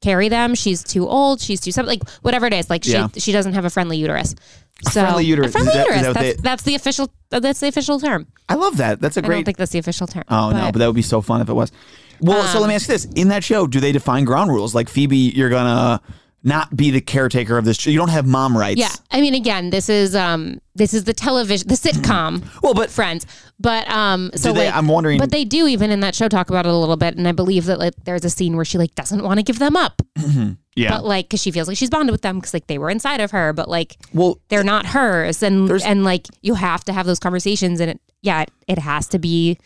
carry 0.03 0.29
them. 0.29 0.55
She's 0.55 0.83
too 0.83 1.09
old. 1.09 1.41
She's 1.41 1.61
too 1.61 1.73
something 1.73 1.99
like 1.99 2.09
whatever 2.23 2.47
it 2.47 2.53
is. 2.53 2.69
Like 2.69 2.85
she 2.85 2.93
Yeah. 2.93 3.09
she 3.17 3.33
doesn't 3.33 3.55
have 3.55 3.65
a 3.65 3.71
friendly 3.71 3.97
uterus. 3.97 4.35
so 4.83 5.01
friendly 5.01 5.25
uterus. 5.25 5.49
A 5.49 5.53
friendly 5.53 5.73
that- 5.73 5.87
uterus. 5.87 6.03
that 6.03 6.15
that's, 6.15 6.37
they- 6.37 6.43
that's 6.43 6.63
the 6.65 6.75
official. 6.75 7.11
That's 7.31 7.61
the 7.61 7.69
official 7.69 7.99
term. 7.99 8.27
I 8.49 8.55
love 8.57 8.77
that. 8.77 9.01
That's 9.01 9.17
a 9.17 9.21
I 9.21 9.23
don't 9.23 9.31
great. 9.31 9.45
think 9.47 9.57
that's 9.57 9.73
the 9.73 9.79
official 9.79 10.07
term. 10.07 10.25
oh 10.29 10.51
no, 10.51 10.71
but 10.71 10.79
that 10.81 10.87
would 10.87 10.95
be 10.95 11.03
so 11.03 11.21
fun 11.23 11.41
if 11.41 11.49
it 11.49 11.55
was. 11.55 11.73
Well, 12.21 12.45
so 12.49 12.61
let 12.61 12.69
me 12.69 12.75
Um, 12.75 12.77
ask 12.77 12.89
you 12.89 12.95
this: 12.95 13.05
In 13.17 13.29
that 13.29 13.43
show, 13.43 13.67
do 13.67 13.81
they 13.81 13.93
define 13.93 14.25
ground 14.25 14.51
rules? 14.51 14.75
Like 14.75 14.89
Phoebe, 14.91 15.17
you're 15.35 15.49
gonna 15.51 16.01
not 16.47 16.75
be 16.77 16.93
the 16.93 17.01
caretaker 17.01 17.59
of 17.59 17.65
this. 17.65 17.85
You 17.85 17.99
don't 17.99 18.11
have 18.11 18.25
mom 18.25 18.57
rights. 18.57 18.79
Yeah, 18.79 18.93
I 19.11 19.21
mean, 19.21 19.35
again, 19.35 19.71
this 19.71 19.89
is 19.89 20.15
um, 20.15 20.61
this 20.77 20.95
is 20.95 21.03
the 21.03 21.13
television, 21.13 21.67
the 21.67 21.75
sitcom. 21.75 22.45
Well, 22.63 22.73
but 22.73 22.89
Friends, 22.89 23.27
but 23.59 23.89
um, 23.91 24.31
so 24.37 24.53
they- 24.53 24.67
like, 24.67 24.75
I'm 24.75 24.87
wondering- 24.87 25.19
but 25.19 25.31
they 25.33 25.45
do 25.45 25.67
even 25.67 25.91
in 25.91 26.01
that 26.01 26.15
show 26.15 26.29
talk 26.29 26.49
about 26.49 26.65
it 26.65 26.71
a 26.73 26.77
little 26.77 26.97
bit, 26.97 27.17
and 27.17 27.27
I 27.27 27.33
believe 27.33 27.65
that 27.67 27.81
like 27.81 27.95
there's 28.05 28.25
a 28.25 28.31
scene 28.31 28.55
where 28.55 28.65
she 28.65 28.79
like 28.79 28.95
doesn't 28.95 29.25
want 29.25 29.39
to 29.41 29.43
give 29.43 29.59
them 29.59 29.77
up, 29.77 30.01
yeah. 30.77 30.91
but 30.91 31.05
like 31.05 31.27
because 31.27 31.43
she 31.43 31.51
feels 31.51 31.67
like 31.67 31.77
she's 31.77 31.91
bonded 31.91 32.13
with 32.13 32.23
them 32.23 32.39
because 32.39 32.55
like 32.55 32.69
they 32.69 32.79
were 32.79 32.91
inside 32.91 33.21
of 33.21 33.33
her, 33.33 33.53
but 33.53 33.69
like 33.69 33.97
well, 34.15 34.39
they're 34.49 34.65
not 34.65 34.87
hers, 34.87 35.43
and 35.43 35.69
and 35.85 36.05
like 36.05 36.29
you 36.43 36.55
have 36.55 36.85
to 36.85 36.93
have 36.93 37.07
those 37.07 37.19
conversations, 37.19 37.81
and 37.81 37.91
it, 37.91 38.01
yeah, 38.23 38.43
it, 38.43 38.53
it 38.69 38.79
has 38.79 39.09
to 39.09 39.19
be 39.19 39.59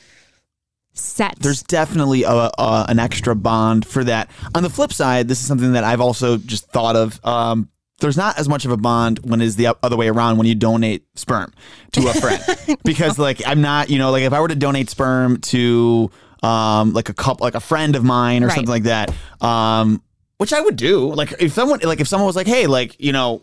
set. 0.92 1.37
there's 1.40 1.62
definitely 1.62 2.25
a, 2.25 2.30
a 2.32 2.87
an 2.88 2.99
extra 2.99 3.35
bond 3.37 3.87
for 3.87 4.04
that. 4.04 4.30
On 4.54 4.62
the 4.62 4.70
flip 4.70 4.92
side, 4.92 5.28
this 5.28 5.40
is 5.40 5.47
something 5.47 5.73
that 5.73 5.85
I've 5.85 6.00
also 6.00 6.37
just 6.37 6.70
thought 6.70 6.97
of. 6.97 7.25
Um, 7.25 7.68
there's 8.00 8.16
not 8.16 8.38
as 8.38 8.49
much 8.49 8.64
of 8.64 8.70
a 8.70 8.76
bond 8.78 9.18
when 9.25 9.40
it's 9.42 9.56
the 9.56 9.76
other 9.82 9.97
way 9.97 10.09
around 10.09 10.38
when 10.38 10.47
you 10.47 10.54
donate 10.54 11.04
sperm 11.16 11.52
to 11.92 12.09
a 12.09 12.14
friend 12.14 12.42
because 12.85 13.18
like 13.18 13.42
I'm 13.47 13.61
not 13.61 13.90
you 13.90 13.99
know 13.99 14.11
like 14.11 14.23
if 14.23 14.32
I 14.32 14.40
were 14.40 14.49
to 14.49 14.54
donate 14.54 14.88
sperm 14.88 15.38
to 15.42 16.11
um 16.42 16.94
like 16.94 17.11
a 17.11 17.14
couple 17.14 17.44
like 17.44 17.54
a 17.54 17.61
friend 17.61 17.94
of 17.97 18.02
mine 18.02 18.42
or 18.42 18.47
Right. 18.47 18.54
something 18.54 18.70
like 18.70 18.85
that 18.85 19.12
um 19.42 20.02
which 20.38 20.54
I 20.54 20.62
would 20.62 20.76
do 20.76 21.12
like 21.12 21.35
if 21.40 21.52
someone 21.52 21.80
like 21.82 22.00
if 22.00 22.09
someone 22.09 22.26
was 22.26 22.37
like 22.37 22.47
hey 22.47 22.66
like 22.66 22.99
you 22.99 23.12
know 23.12 23.42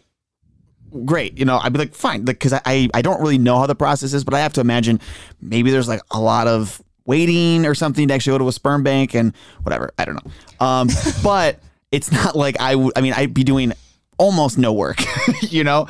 great. 1.06 1.38
You 1.38 1.46
know, 1.46 1.58
I'd 1.62 1.74
be 1.74 1.80
like, 1.80 1.94
fine, 1.94 2.24
because 2.24 2.54
I 2.54 2.90
I 2.94 3.02
don't 3.02 3.20
really 3.22 3.38
know 3.38 3.60
how 3.60 3.68
the 3.68 3.76
process 3.76 4.14
is, 4.14 4.24
but 4.24 4.34
I 4.34 4.40
have 4.40 4.54
to 4.54 4.62
imagine 4.62 5.00
maybe 5.42 5.70
there's 5.70 5.88
like 5.88 6.02
a 6.12 6.20
lot 6.20 6.48
of 6.48 6.82
waiting 7.08 7.66
or 7.66 7.74
something 7.74 8.08
to 8.08 8.14
actually 8.14 8.34
go 8.34 8.38
to 8.38 8.48
a 8.48 8.52
sperm 8.52 8.84
bank 8.84 9.16
and 9.16 9.34
whatever. 9.64 9.92
I 9.98 10.06
don't 10.06 10.24
know. 10.24 10.66
Um, 10.66 10.90
but 11.24 11.60
it's 11.92 12.12
not 12.12 12.36
like 12.36 12.60
I 12.60 12.76
would. 12.76 12.94
I 12.96 13.02
mean, 13.02 13.14
I'd 13.14 13.34
be 13.34 13.44
doing 13.44 13.74
almost 14.20 14.58
no 14.58 14.74
work, 14.74 15.04
you 15.42 15.64
know. 15.64 15.88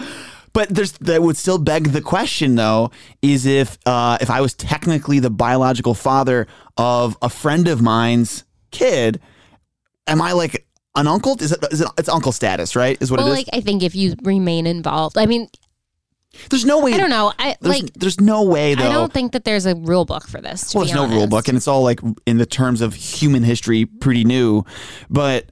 But 0.53 0.69
there's 0.69 0.93
that 0.93 1.21
would 1.21 1.37
still 1.37 1.59
beg 1.59 1.89
the 1.89 2.01
question 2.01 2.55
though, 2.55 2.91
is 3.21 3.45
if 3.45 3.77
uh, 3.85 4.17
if 4.21 4.29
I 4.29 4.41
was 4.41 4.53
technically 4.53 5.19
the 5.19 5.29
biological 5.29 5.93
father 5.93 6.47
of 6.77 7.17
a 7.21 7.29
friend 7.29 7.67
of 7.67 7.81
mine's 7.81 8.43
kid, 8.71 9.19
am 10.07 10.21
I 10.21 10.31
like 10.31 10.65
an 10.95 11.07
uncle? 11.07 11.41
Is 11.41 11.51
it, 11.51 11.63
is 11.71 11.81
it 11.81 11.87
it's 11.97 12.09
uncle 12.09 12.31
status, 12.31 12.75
right? 12.75 12.97
Is 13.01 13.11
what 13.11 13.19
well, 13.19 13.27
it 13.27 13.31
is. 13.31 13.37
like 13.37 13.49
I 13.53 13.61
think 13.61 13.83
if 13.83 13.95
you 13.95 14.15
remain 14.23 14.65
involved, 14.65 15.17
I 15.17 15.27
mean, 15.27 15.47
There's 16.49 16.65
no 16.65 16.83
way. 16.83 16.93
I 16.93 16.97
don't 16.97 17.09
know, 17.09 17.33
I 17.39 17.55
There's, 17.61 17.81
like. 17.81 17.93
there's 17.93 18.21
no 18.21 18.43
way 18.43 18.75
though. 18.75 18.85
I 18.85 18.91
don't 18.93 19.11
think 19.11 19.31
that 19.31 19.43
there's 19.43 19.65
a 19.65 19.75
rule 19.75 20.05
book 20.05 20.27
for 20.27 20.39
this. 20.39 20.73
Well, 20.75 20.83
there's 20.85 20.95
no 20.95 21.07
rule 21.07 21.27
book, 21.27 21.47
and 21.47 21.57
it's 21.57 21.67
all 21.67 21.81
like 21.83 21.99
in 22.25 22.37
the 22.37 22.45
terms 22.45 22.81
of 22.81 22.93
human 22.93 23.43
history, 23.43 23.85
pretty 23.85 24.23
new. 24.23 24.63
But 25.09 25.51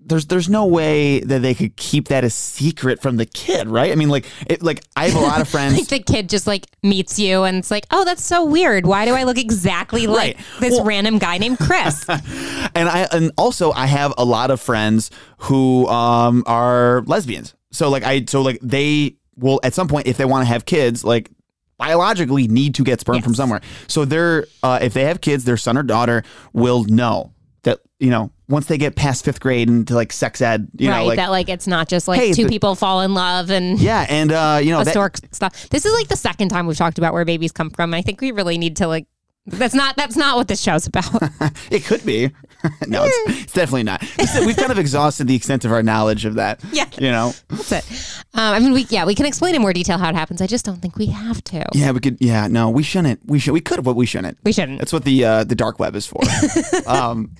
there's 0.00 0.26
there's 0.26 0.48
no 0.48 0.64
way 0.66 1.20
that 1.20 1.40
they 1.42 1.54
could 1.54 1.76
keep 1.76 2.08
that 2.08 2.24
a 2.24 2.30
secret 2.30 3.00
from 3.00 3.16
the 3.16 3.26
kid, 3.26 3.68
right? 3.68 3.90
I 3.92 3.94
mean, 3.94 4.08
like 4.10 4.26
it, 4.48 4.62
like 4.62 4.82
I 4.96 5.08
have 5.08 5.16
a 5.20 5.24
lot 5.24 5.40
of 5.40 5.48
friends. 5.54 5.78
like 5.78 5.88
the 5.88 5.98
kid 6.00 6.28
just 6.28 6.46
like 6.46 6.66
meets 6.82 7.18
you 7.18 7.44
and 7.44 7.56
it's 7.58 7.70
like, 7.70 7.86
oh, 7.90 8.04
that's 8.04 8.24
so 8.24 8.44
weird. 8.44 8.86
Why 8.86 9.04
do 9.06 9.14
I 9.14 9.24
look 9.24 9.38
exactly 9.38 10.06
like 10.06 10.36
Right. 10.36 10.46
this 10.60 10.74
Well- 10.74 10.84
random 10.84 11.18
guy 11.18 11.38
named 11.38 11.58
Chris? 11.58 12.06
and 12.08 12.88
I 12.88 13.06
and 13.12 13.32
also 13.38 13.72
I 13.72 13.86
have 13.86 14.12
a 14.18 14.24
lot 14.24 14.50
of 14.50 14.60
friends 14.60 15.10
who 15.38 15.86
um 15.88 16.42
are 16.46 17.02
lesbians. 17.06 17.54
So 17.72 17.88
like 17.90 18.02
I 18.02 18.24
so 18.26 18.40
like 18.42 18.58
they 18.62 19.16
will 19.38 19.60
at 19.62 19.74
some 19.74 19.88
point 19.88 20.06
if 20.06 20.16
they 20.16 20.24
want 20.24 20.42
to 20.42 20.48
have 20.52 20.64
kids 20.64 21.04
like 21.04 21.30
biologically 21.78 22.48
need 22.48 22.74
to 22.74 22.84
get 22.84 23.00
sperm 23.00 23.16
Yes. 23.16 23.24
from 23.24 23.34
somewhere. 23.34 23.60
So 23.86 24.04
they're 24.04 24.46
uh, 24.62 24.78
if 24.82 24.94
they 24.94 25.04
have 25.04 25.20
kids, 25.20 25.44
their 25.44 25.56
son 25.56 25.76
or 25.78 25.82
daughter 25.82 26.24
will 26.52 26.84
know 26.84 27.32
that 27.62 27.78
you 27.98 28.10
know 28.10 28.30
once 28.48 28.66
they 28.66 28.78
get 28.78 28.96
past 28.96 29.24
fifth 29.24 29.40
grade 29.40 29.68
into 29.68 29.94
like 29.94 30.12
sex 30.12 30.40
ed, 30.40 30.68
you 30.76 30.88
right. 30.90 30.98
know 31.00 31.06
like 31.06 31.16
that 31.16 31.30
like 31.30 31.48
it's 31.48 31.66
not 31.66 31.88
just 31.88 32.08
like 32.08 32.18
Hey, 32.20 32.32
two 32.32 32.44
the- 32.44 32.48
people 32.48 32.74
fall 32.74 33.02
in 33.02 33.14
love 33.14 33.50
and 33.50 33.78
yeah, 33.80 34.06
and 34.08 34.32
uh, 34.32 34.58
you 34.62 34.70
know 34.70 34.78
that, 34.78 34.86
historic 34.86 35.16
stuff. 35.32 35.68
This 35.70 35.84
is 35.86 35.92
like 35.92 36.08
the 36.08 36.16
second 36.16 36.48
time 36.48 36.66
we've 36.66 36.76
talked 36.76 36.98
about 36.98 37.12
where 37.12 37.24
babies 37.24 37.52
come 37.52 37.70
from. 37.70 37.94
I 37.94 38.02
think 38.02 38.20
we 38.20 38.32
really 38.32 38.58
need 38.58 38.76
to 38.76 38.86
like. 38.88 39.06
That's 39.46 39.74
not. 39.74 39.96
That's 39.96 40.16
not 40.16 40.36
what 40.36 40.46
this 40.48 40.60
show's 40.60 40.86
about. 40.86 41.06
it 41.70 41.84
could 41.84 42.04
be. 42.04 42.30
no, 42.88 43.04
it's, 43.04 43.42
it's 43.42 43.52
definitely 43.52 43.84
not. 43.84 44.02
We've 44.44 44.56
kind 44.56 44.72
of 44.72 44.78
exhausted 44.78 45.26
the 45.26 45.36
extent 45.36 45.64
of 45.64 45.72
our 45.72 45.82
knowledge 45.82 46.24
of 46.24 46.34
that. 46.34 46.60
Yeah. 46.72 46.86
you 46.98 47.10
know. 47.10 47.32
That's 47.48 47.72
it. 47.72 48.24
Um, 48.34 48.54
I 48.54 48.58
mean, 48.58 48.72
we 48.72 48.86
yeah, 48.90 49.04
we 49.04 49.14
can 49.14 49.26
explain 49.26 49.54
in 49.54 49.62
more 49.62 49.72
detail 49.72 49.98
how 49.98 50.08
it 50.08 50.14
happens. 50.14 50.42
I 50.42 50.46
just 50.46 50.64
don't 50.64 50.80
think 50.82 50.96
we 50.96 51.06
have 51.06 51.42
to. 51.44 51.64
Yeah, 51.72 51.92
we 51.92 52.00
could. 52.00 52.18
Yeah, 52.20 52.48
no, 52.48 52.70
we 52.70 52.82
shouldn't. 52.82 53.20
We 53.26 53.38
should. 53.38 53.52
We 53.52 53.60
could, 53.60 53.82
but 53.84 53.94
we 53.94 54.06
shouldn't. 54.06 54.38
We 54.44 54.52
shouldn't. 54.52 54.78
That's 54.78 54.92
what 54.92 55.04
the 55.04 55.24
uh, 55.24 55.44
the 55.44 55.54
dark 55.54 55.78
web 55.78 55.94
is 55.94 56.06
for. 56.06 56.20
um, 56.86 57.34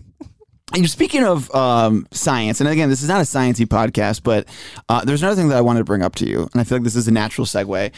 and 0.73 0.83
you're 0.83 0.89
speaking 0.89 1.25
of 1.25 1.53
um, 1.55 2.07
science, 2.11 2.61
and 2.61 2.69
again, 2.69 2.91
this 2.91 3.03
is 3.03 3.09
not 3.09 3.21
a 3.21 3.25
sciencey 3.25 3.67
podcast, 3.67 4.23
but 4.23 4.47
uh, 4.89 5.05
there's 5.05 5.23
another 5.23 5.37
thing 5.37 5.49
that 5.49 5.57
I 5.57 5.63
wanted 5.63 5.81
to 5.81 5.85
bring 5.85 6.03
up 6.03 6.15
to 6.17 6.29
you, 6.29 6.49
and 6.53 6.61
I 6.61 6.65
feel 6.65 6.79
like 6.79 6.85
this 6.85 6.97
is 6.97 7.09
a 7.09 7.13
natural 7.13 7.47
segue. 7.47 7.93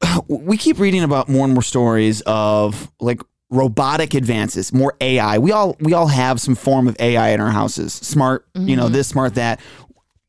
We 0.28 0.56
keep 0.56 0.78
reading 0.78 1.02
about 1.02 1.28
more 1.28 1.44
and 1.44 1.52
more 1.52 1.62
stories 1.62 2.20
of 2.22 2.90
like 3.00 3.20
robotic 3.50 4.14
advances, 4.14 4.72
more 4.72 4.94
AI. 5.00 5.38
We 5.38 5.52
all 5.52 5.76
we 5.80 5.94
all 5.94 6.08
have 6.08 6.40
some 6.40 6.54
form 6.54 6.86
of 6.88 6.96
AI 7.00 7.30
in 7.30 7.40
our 7.40 7.50
houses. 7.50 7.92
Smart, 7.94 8.46
you 8.54 8.76
know, 8.76 8.88
this, 8.88 9.08
smart, 9.08 9.34
that. 9.36 9.60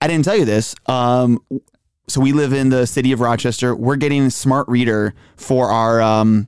I 0.01 0.07
didn't 0.07 0.23
tell 0.25 0.37
you 0.37 0.45
this. 0.45 0.75
Um, 0.85 1.39
so 2.07 2.21
we 2.21 2.31
live 2.31 2.53
in 2.53 2.69
the 2.69 2.87
city 2.87 3.11
of 3.11 3.19
Rochester. 3.19 3.75
We're 3.75 3.97
getting 3.97 4.23
a 4.27 4.31
smart 4.31 4.67
reader 4.69 5.13
for 5.35 5.69
our 5.69 6.01
um, 6.01 6.47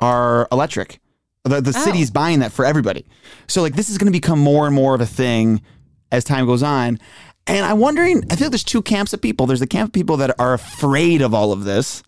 our 0.00 0.46
electric. 0.52 1.00
The, 1.44 1.60
the 1.62 1.72
Oh. 1.74 1.84
city's 1.84 2.10
buying 2.10 2.40
that 2.40 2.52
for 2.52 2.66
everybody. 2.66 3.06
So 3.48 3.62
like 3.62 3.74
this 3.74 3.88
is 3.88 3.96
going 3.96 4.06
to 4.06 4.12
become 4.12 4.38
more 4.38 4.66
and 4.66 4.74
more 4.74 4.94
of 4.94 5.00
a 5.00 5.06
thing 5.06 5.62
as 6.12 6.22
time 6.24 6.44
goes 6.44 6.62
on. 6.62 6.98
And 7.56 7.66
I'm 7.66 7.78
wondering, 7.78 8.24
I 8.30 8.36
feel 8.36 8.46
like 8.46 8.52
there's 8.52 8.62
two 8.62 8.80
camps 8.80 9.12
of 9.12 9.20
people. 9.20 9.46
There's 9.46 9.60
the 9.60 9.66
camp 9.66 9.88
of 9.88 9.92
people 9.92 10.18
that 10.18 10.38
are 10.38 10.54
afraid 10.54 11.20
of 11.20 11.34
all 11.34 11.52
of 11.52 11.64
this. 11.64 12.02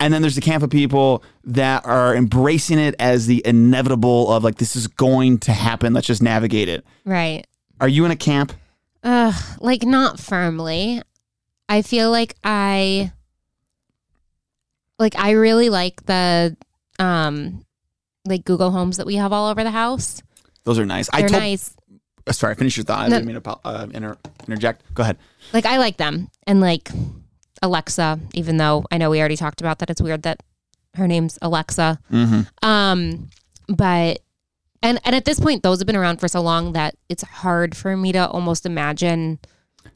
And 0.00 0.14
then 0.14 0.22
there's 0.22 0.34
the 0.34 0.40
camp 0.40 0.62
of 0.62 0.70
people 0.70 1.22
that 1.44 1.84
are 1.84 2.16
embracing 2.16 2.78
it 2.78 2.94
as 2.98 3.26
the 3.26 3.42
inevitable 3.44 4.32
of 4.32 4.44
like, 4.44 4.56
this 4.56 4.76
is 4.76 4.86
going 4.86 5.38
to 5.40 5.52
happen. 5.52 5.92
Let's 5.92 6.06
just 6.06 6.22
navigate 6.22 6.70
it. 6.70 6.86
Right. 7.04 7.46
Are 7.80 7.88
you 7.88 8.06
in 8.06 8.10
a 8.10 8.16
camp? 8.16 8.54
Uh, 9.02 9.32
like 9.60 9.82
not 9.82 10.18
firmly. 10.18 11.02
I 11.68 11.82
feel 11.82 12.10
like 12.10 12.34
I 12.42 13.12
like 14.98 15.16
I 15.16 15.32
really 15.32 15.68
like 15.68 16.04
the 16.06 16.56
um 16.98 17.64
like 18.24 18.44
Google 18.44 18.70
Homes 18.70 18.96
that 18.96 19.06
we 19.06 19.16
have 19.16 19.32
all 19.32 19.50
over 19.50 19.62
the 19.62 19.70
house. 19.70 20.22
Those 20.64 20.78
are 20.78 20.86
nice. 20.86 21.08
I 21.12 21.20
They're 21.20 21.28
told, 21.28 21.42
nice. 21.42 21.76
Uh, 22.28 22.32
sorry, 22.32 22.54
finish 22.54 22.76
your 22.76 22.84
thought. 22.84 23.00
I 23.00 23.08
didn't 23.08 23.26
mean 23.26 23.40
to 23.40 23.58
uh, 23.64 23.86
inter- 23.92 24.18
interject. 24.46 24.82
Go 24.94 25.02
ahead. 25.02 25.16
Like 25.52 25.66
I 25.66 25.78
like 25.78 25.96
them. 25.96 26.28
And 26.46 26.60
like 26.60 26.90
Alexa, 27.62 28.20
even 28.34 28.56
though 28.56 28.84
I 28.90 28.98
know 28.98 29.10
we 29.10 29.18
already 29.20 29.36
talked 29.36 29.60
about 29.60 29.78
that 29.80 29.90
it's 29.90 30.00
weird 30.00 30.22
that 30.22 30.42
her 30.94 31.08
name's 31.08 31.38
Alexa. 31.42 31.98
Mm-hmm. 32.12 32.42
Um 32.68 33.28
but 33.68 34.20
and 34.82 35.00
and 35.04 35.14
at 35.14 35.24
this 35.24 35.40
point 35.40 35.62
those 35.62 35.78
have 35.80 35.86
been 35.86 35.96
around 35.96 36.18
for 36.20 36.28
so 36.28 36.40
long 36.40 36.72
that 36.72 36.94
it's 37.08 37.22
hard 37.22 37.76
for 37.76 37.96
me 37.96 38.12
to 38.12 38.28
almost 38.28 38.64
imagine 38.64 39.38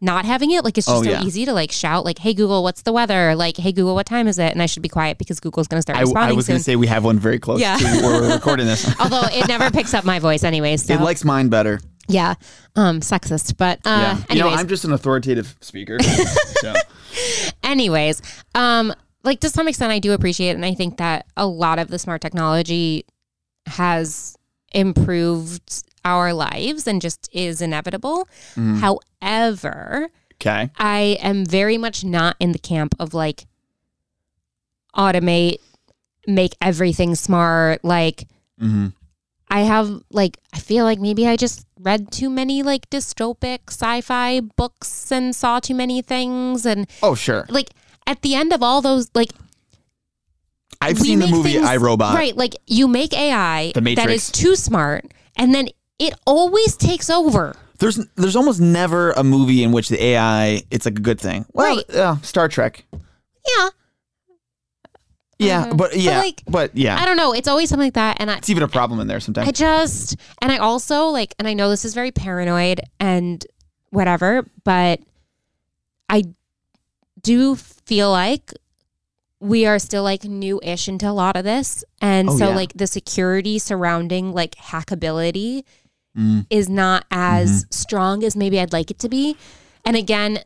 not 0.01 0.25
having 0.25 0.51
it 0.51 0.65
like 0.65 0.77
it's 0.77 0.87
just 0.87 0.99
Oh, 0.99 1.03
so 1.03 1.11
yeah. 1.11 1.23
easy 1.23 1.45
to 1.45 1.53
like 1.53 1.71
shout 1.71 2.05
like 2.05 2.19
hey 2.19 2.35
google 2.35 2.63
what's 2.65 2.83
the 2.83 2.93
weather 2.93 3.35
like 3.37 3.57
hey 3.57 3.71
google 3.73 3.95
what 3.95 4.07
time 4.07 4.27
is 4.27 4.39
it 4.39 4.51
and 4.53 4.61
i 4.61 4.67
should 4.67 4.83
be 4.83 4.89
quiet 4.89 5.17
because 5.17 5.39
google's 5.39 5.69
going 5.69 5.79
to 5.79 5.83
start 5.83 5.97
I, 5.99 6.01
responding 6.03 6.33
I 6.33 6.37
was 6.37 6.49
going 6.49 6.59
to 6.59 6.65
say 6.65 6.75
we 6.77 6.89
have 6.89 7.05
one 7.05 7.19
very 7.19 7.39
close 7.39 7.61
Yeah. 7.61 7.77
to 7.77 7.85
where 7.85 8.21
we're 8.23 8.35
recording 8.35 8.67
this. 8.67 8.93
although 9.01 9.23
it 9.31 9.47
never 9.49 9.71
picks 9.71 9.95
up 9.95 10.05
my 10.05 10.19
voice 10.19 10.43
anyways 10.45 10.85
so 10.85 10.95
It 10.95 11.01
likes 11.01 11.25
mine 11.25 11.49
better. 11.49 11.81
Yeah 12.09 12.35
um 12.77 13.01
sexist 13.01 13.57
but 13.57 13.79
uh 13.85 13.91
yeah. 13.91 14.11
anyways 14.11 14.35
You 14.37 14.39
know, 14.41 14.49
I'm 14.51 14.69
just 14.69 14.85
an 14.85 14.93
authoritative 14.93 15.57
speaker. 15.61 15.99
so. 16.61 16.75
anyways 17.63 18.21
um 18.55 18.93
like 19.25 19.41
to 19.41 19.49
some 19.49 19.69
extent 19.69 19.93
i 19.93 19.99
do 19.99 20.13
appreciate 20.13 20.51
it 20.51 20.55
and 20.57 20.65
i 20.65 20.75
think 20.75 20.97
that 20.99 21.27
a 21.37 21.47
lot 21.47 21.79
of 21.79 21.89
the 21.89 21.99
smart 21.99 22.21
technology 22.21 23.05
has 23.67 24.37
improved 24.73 25.85
our 26.05 26.33
lives 26.33 26.87
and 26.89 27.01
just 27.03 27.29
is 27.33 27.61
inevitable 27.63 28.29
Mm-hmm. 28.57 28.77
however 28.79 30.09
Okay. 30.41 30.71
i 30.79 31.19
am 31.23 31.45
very 31.47 31.79
much 31.79 32.03
not 32.05 32.35
in 32.41 32.51
the 32.53 32.59
camp 32.59 32.95
of 32.99 33.15
like 33.15 33.45
automate 34.97 35.59
make 36.27 36.55
everything 36.61 37.15
smart 37.15 37.85
like 37.85 38.27
Mm-hmm. 38.61 38.89
I 39.53 39.61
have 39.61 40.03
like 40.11 40.39
I 40.55 40.59
feel 40.59 40.85
like 40.85 40.99
maybe 40.99 41.29
I 41.29 41.37
just 41.37 41.67
read 41.79 42.11
too 42.11 42.31
many 42.31 42.63
like 42.63 42.89
dystopic 42.91 43.59
sci-fi 43.69 44.41
books 44.41 45.13
and 45.13 45.37
saw 45.37 45.61
too 45.61 45.75
many 45.75 46.01
things 46.01 46.65
and 46.65 46.89
Oh, 47.03 47.15
sure. 47.15 47.45
like 47.51 47.69
at 48.07 48.23
the 48.23 48.35
end 48.35 48.53
of 48.53 48.63
all 48.63 48.81
those 48.81 49.11
like 49.15 49.31
I've 50.81 50.99
seen 50.99 51.19
the 51.21 51.27
movie 51.29 51.53
things- 51.55 51.67
iRobot. 51.69 52.15
right 52.15 52.37
like 52.37 52.57
you 52.67 52.89
make 52.89 53.13
AI 53.13 53.73
The 53.75 53.81
Matrix. 53.83 54.13
is 54.15 54.31
too 54.33 54.57
smart 54.57 55.05
and 55.37 55.55
then 55.55 55.69
it 55.99 56.15
always 56.27 56.77
takes 56.77 57.09
over 57.11 57.55
There's 57.79 58.01
there's 58.17 58.37
almost 58.37 58.61
never 58.61 59.11
a 59.13 59.23
movie 59.23 59.63
in 59.63 59.71
which 59.73 59.89
the 59.91 60.03
AI 60.03 60.63
it's 60.71 60.87
like 60.87 60.99
a 60.99 61.03
good 61.03 61.21
thing. 61.21 61.45
Well, 61.53 61.77
Right. 61.77 61.91
uh, 61.95 62.17
Star 62.23 62.49
Trek. 62.49 62.85
Yeah 65.43 65.67
Mhm. 65.67 65.77
but 65.77 65.97
yeah, 65.97 66.19
like, 66.21 66.43
but 66.49 66.77
yeah, 66.77 66.99
I 67.01 67.05
don't 67.05 67.17
know 67.17 67.33
it's 67.35 67.49
always 67.49 67.69
something 67.69 67.87
like 67.87 67.95
that 67.95 68.17
and 68.21 68.31
I 68.31 68.37
it's 68.39 68.51
even 68.51 68.63
a 68.63 68.69
problem 68.69 69.01
in 69.01 69.07
there 69.07 69.21
sometimes. 69.21 69.49
I 69.49 69.53
just, 69.53 70.17
and 70.41 70.51
I 70.53 70.57
also 70.59 71.07
like, 71.07 71.35
and 71.39 71.47
I 71.49 71.55
know 71.55 71.69
this 71.71 71.85
is 71.85 71.95
very 71.95 72.11
paranoid 72.13 72.81
and 73.01 73.45
whatever, 73.91 74.47
but 74.65 75.01
I 76.09 76.25
do 77.23 77.55
feel 77.57 78.11
like 78.11 78.53
we 79.41 79.67
are 79.67 79.79
still 79.79 80.03
like 80.05 80.25
new 80.25 80.61
ish 80.63 80.89
into 80.89 81.09
a 81.09 81.13
lot 81.13 81.37
of 81.37 81.45
this. 81.45 81.85
And 82.01 82.29
Oh, 82.29 82.37
so, 82.39 82.49
yeah. 82.51 82.55
like, 82.57 82.73
the 82.75 82.87
security 82.87 83.59
surrounding 83.59 84.33
like 84.33 84.55
hackability 84.57 85.65
Mm. 86.17 86.47
is 86.51 86.69
not 86.69 87.07
as 87.11 87.51
Mm-hmm. 87.51 87.71
strong 87.71 88.23
as 88.25 88.37
maybe 88.37 88.61
I'd 88.61 88.73
like 88.73 88.91
it 88.91 88.99
to 89.01 89.09
be. 89.09 89.37
And 89.85 89.97
again, 89.97 90.41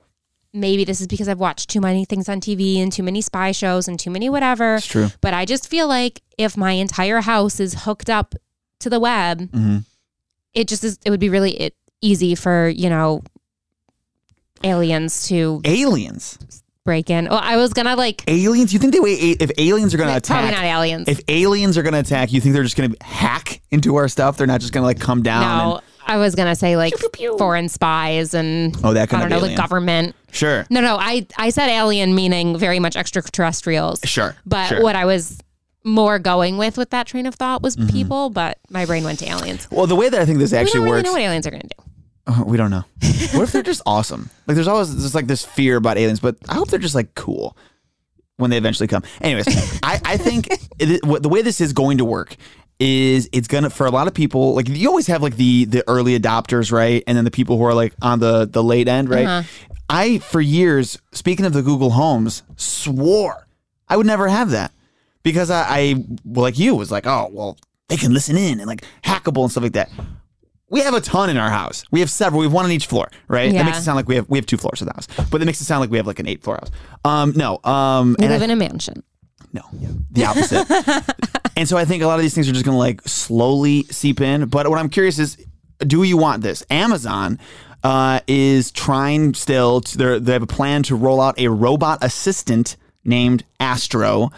maybe 0.57 0.85
this 0.85 1.01
is 1.01 1.07
because 1.07 1.29
I've 1.29 1.39
watched 1.39 1.71
too 1.71 1.81
many 1.81 2.05
things 2.05 2.29
on 2.29 2.41
TV 2.41 2.81
and 2.83 2.91
too 2.93 3.03
many 3.03 3.21
spy 3.21 3.53
shows 3.53 3.87
and 3.89 3.99
too 4.01 4.11
many 4.11 4.29
whatever. 4.31 4.77
It's 4.77 4.87
true. 4.87 5.09
But 5.21 5.35
I 5.35 5.45
just 5.45 5.69
feel 5.69 5.87
like 5.89 6.23
if 6.39 6.57
my 6.57 6.73
entire 6.73 7.21
house 7.21 7.61
is 7.61 7.85
hooked 7.85 8.11
up 8.11 8.35
to 8.81 8.91
the 8.91 8.99
web, 9.01 9.51
Mhm. 9.53 9.85
it 10.55 10.67
just 10.69 10.83
is. 10.83 10.99
It 11.05 11.11
would 11.11 11.21
be 11.21 11.29
really 11.29 11.53
it, 11.61 11.75
easy 12.03 12.35
for 12.35 12.69
you 12.69 12.89
know 12.91 13.23
aliens 14.65 15.29
to 15.29 15.61
Aliens, 15.65 16.39
break 16.85 17.11
in. 17.11 17.27
Well, 17.27 17.41
I 17.43 17.57
was 17.57 17.73
gonna 17.73 17.97
like 17.97 18.25
aliens. 18.29 18.73
You 18.73 18.79
think 18.79 18.93
they 18.93 19.01
wait? 19.01 19.41
If 19.41 19.51
aliens 19.59 19.95
are 19.95 19.99
going 19.99 20.09
to 20.11 20.17
attack, 20.17 20.39
probably 20.41 20.51
not 20.57 20.65
aliens. 20.65 21.09
if 21.09 21.21
aliens 21.29 21.77
are 21.77 21.83
going 21.83 21.93
to 21.95 22.01
attack, 22.01 22.33
you 22.33 22.41
think 22.41 22.55
they're 22.55 22.63
just 22.63 22.77
going 22.77 22.93
to 22.93 23.05
hack 23.05 23.61
into 23.71 23.97
our 23.97 24.09
stuff? 24.09 24.37
They're 24.37 24.47
not 24.47 24.61
just 24.61 24.73
going 24.73 24.83
to 24.83 24.87
like 24.87 25.01
come 25.01 25.23
down. 25.23 25.59
no, 25.69 25.75
and- 25.77 25.83
I 26.07 26.17
was 26.19 26.35
gonna 26.35 26.57
say 26.57 26.77
like 26.77 26.95
foreign 27.39 27.69
spies 27.69 28.33
and 28.35 28.77
Oh, 28.85 28.93
that 28.95 29.09
kind 29.09 29.23
I 29.23 29.29
don't 29.29 29.31
know 29.31 29.45
alien. 29.45 29.57
the 29.57 29.61
government. 29.63 30.15
sure, 30.33 30.67
No, 30.71 30.81
no, 30.81 30.97
I 30.99 31.27
I 31.37 31.51
said 31.51 31.69
alien 31.69 32.15
meaning 32.15 32.57
very 32.59 32.79
much 32.79 32.97
extraterrestrials. 32.97 34.01
sure. 34.05 34.37
But 34.47 34.69
sure. 34.69 34.83
what 34.83 34.97
I 34.97 35.05
was 35.05 35.39
more 35.85 36.19
going 36.19 36.59
with 36.59 36.77
with 36.77 36.91
that 36.91 37.07
train 37.07 37.27
of 37.27 37.35
thought 37.35 37.63
was 37.63 37.77
Mm-hmm. 37.77 37.89
people, 37.91 38.31
but 38.31 38.59
my 38.71 38.87
brain 38.87 39.05
went 39.05 39.19
to 39.21 39.29
aliens. 39.29 39.69
Well, 39.71 39.87
the 39.87 39.97
way 39.97 40.09
that 40.09 40.21
I 40.21 40.25
think 40.25 40.39
this 40.39 40.53
we 40.53 40.59
actually 40.59 40.81
don't 40.81 40.85
really 40.85 40.97
works, 40.99 41.07
know 41.07 41.13
what 41.13 41.21
aliens 41.23 41.47
are 41.47 41.51
gonna 41.51 41.63
do. 41.65 41.83
Oh, 42.29 42.45
we 42.45 42.57
don't 42.57 42.71
know. 42.71 42.83
what 43.33 43.43
if 43.43 43.53
they're 43.53 43.63
just 43.63 43.83
awesome? 43.87 44.31
Like, 44.49 44.57
there's 44.57 44.67
always 44.67 44.93
just 44.95 45.15
like 45.15 45.29
this 45.29 45.45
fear 45.45 45.77
about 45.77 45.97
aliens, 45.97 46.19
but 46.19 46.37
I 46.49 46.55
hope 46.55 46.69
they're 46.71 46.81
just 46.81 46.97
like 46.97 47.15
cool 47.15 47.57
when 48.37 48.51
they 48.51 48.57
eventually 48.59 48.89
come. 48.89 49.05
Anyways, 49.21 49.47
I, 49.85 50.01
I 50.05 50.17
think 50.17 50.49
it, 50.81 51.01
the 51.23 51.29
way 51.29 51.43
this 51.43 51.61
is 51.61 51.73
going 51.73 51.99
to 51.99 52.05
work 52.05 52.35
is 52.79 53.29
it's 53.33 53.49
gonna 53.49 53.71
for 53.71 53.87
a 53.87 53.91
lot 53.91 54.07
of 54.07 54.13
people 54.15 54.55
like 54.55 54.69
you 54.69 54.87
always 54.89 55.07
have 55.07 55.23
like 55.23 55.37
the 55.37 55.65
the 55.65 55.83
early 55.89 56.19
adopters 56.19 56.71
right 56.71 57.03
and 57.07 57.17
then 57.17 57.25
the 57.25 57.31
people 57.31 57.57
who 57.57 57.65
are 57.65 57.73
like 57.75 57.95
on 58.03 58.19
the 58.19 58.47
the 58.47 58.63
late 58.63 58.87
end 58.87 59.09
right 59.09 59.25
Uh-huh. 59.27 59.43
i 59.89 60.19
for 60.19 60.41
years 60.43 60.99
speaking 61.13 61.47
of 61.47 61.55
the 61.55 61.63
google 61.63 61.91
homes 61.91 62.43
swore 62.57 63.47
i 63.89 63.97
would 63.97 64.07
never 64.07 64.29
have 64.29 64.51
that 64.51 64.73
because 65.23 65.51
i, 65.51 65.63
I 65.69 65.95
well, 66.25 66.43
like 66.43 66.59
you 66.59 66.75
was 66.75 66.91
like 66.91 67.07
oh 67.07 67.31
well 67.33 67.57
they 67.89 67.97
can 67.97 68.13
listen 68.13 68.37
in 68.37 68.61
and 68.61 68.67
like 68.67 68.85
hackable 69.03 69.43
and 69.43 69.51
stuff 69.51 69.63
like 69.63 69.73
that 69.73 69.91
we 70.69 70.81
have 70.81 70.95
a 70.95 71.01
ton 71.01 71.31
in 71.31 71.37
our 71.37 71.49
house. 71.49 71.85
We 71.93 72.01
have 72.01 72.11
several. 72.11 72.41
We 72.41 72.47
have 72.47 72.53
one 72.53 72.65
on 72.65 72.73
each 72.73 72.87
floor, 72.89 73.09
right? 73.29 73.53
Yeah. 73.53 73.59
That 73.63 73.67
makes 73.67 73.79
it 73.79 73.83
sound 73.83 73.95
like 73.95 74.09
we 74.09 74.17
have 74.17 74.29
we 74.29 74.37
have 74.37 74.47
two 74.47 74.57
floors 74.57 74.83
of 74.83 74.89
the 74.89 74.95
house, 74.95 75.07
but 75.31 75.39
that 75.39 75.45
makes 75.45 75.61
it 75.61 75.65
sound 75.65 75.81
like 75.81 75.91
we 75.93 75.97
have 75.97 76.09
like 76.09 76.19
an 76.19 76.27
eight 76.27 76.43
floor 76.43 76.57
house. 76.57 76.73
Um, 77.05 77.33
no, 77.37 77.61
um, 77.63 78.17
We 78.19 78.25
and 78.25 78.33
live 78.33 78.43
I- 78.43 78.47
in 78.47 78.51
a 78.51 78.57
mansion. 78.57 79.05
no, 79.53 79.63
the 80.11 80.25
opposite. 80.25 80.67
and 81.57 81.69
so 81.69 81.77
I 81.77 81.85
think 81.85 82.03
a 82.03 82.07
lot 82.07 82.17
of 82.17 82.23
these 82.23 82.35
things 82.35 82.49
are 82.49 82.53
just 82.53 82.65
going 82.65 82.75
to 82.75 82.79
like 82.79 83.01
slowly 83.03 83.85
seep 83.85 84.21
in. 84.21 84.47
But 84.47 84.69
what 84.69 84.79
I'm 84.79 84.89
curious 84.89 85.19
is, 85.19 85.37
do 85.79 86.03
you 86.03 86.17
want 86.17 86.43
this? 86.43 86.63
Amazon 86.71 87.39
uh, 87.83 88.21
is 88.27 88.71
trying 88.71 89.35
still. 89.35 89.81
To, 89.81 89.99
they're- 89.99 90.33
have 90.35 90.43
a 90.43 90.47
plan 90.47 90.83
to 90.85 90.97
roll 90.97 91.21
out 91.21 91.39
a 91.39 91.49
robot 91.49 91.99
assistant 92.03 92.77
named 93.05 93.45
Astro 93.61 94.31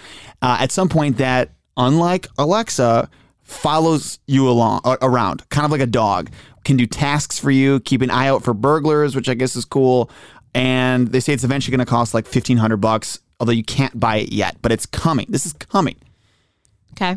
uh, 0.42 0.58
at 0.60 0.70
some 0.70 0.88
point 0.88 1.16
that, 1.18 1.50
unlike 1.76 2.26
Alexa, 2.38 3.08
follows 3.42 4.18
you 4.26 4.48
along 4.48 4.82
around, 5.00 5.48
kind 5.48 5.64
of 5.64 5.70
like 5.70 5.80
a 5.80 5.86
dog. 5.86 6.30
Can 6.64 6.76
do 6.76 6.86
tasks 6.86 7.38
for 7.38 7.50
you, 7.50 7.80
keep 7.80 8.02
an 8.02 8.10
eye 8.10 8.28
out 8.28 8.44
for 8.44 8.52
burglars, 8.52 9.16
which 9.16 9.28
I 9.28 9.34
guess 9.34 9.56
is 9.56 9.64
cool. 9.64 10.10
And 10.54 11.08
they 11.08 11.20
say 11.20 11.32
it's 11.32 11.44
eventually 11.44 11.74
going 11.74 11.84
to 11.86 11.90
cost 11.90 12.12
like 12.12 12.26
fifteen 12.26 12.58
hundred 12.58 12.78
bucks, 12.78 13.18
although 13.40 13.52
you 13.52 13.64
can't 13.64 13.98
buy 13.98 14.16
it 14.16 14.32
yet. 14.32 14.56
But 14.60 14.72
it's 14.72 14.84
coming. 14.84 15.26
This 15.30 15.46
is 15.46 15.54
coming. 15.54 15.96
Okay. 17.00 17.16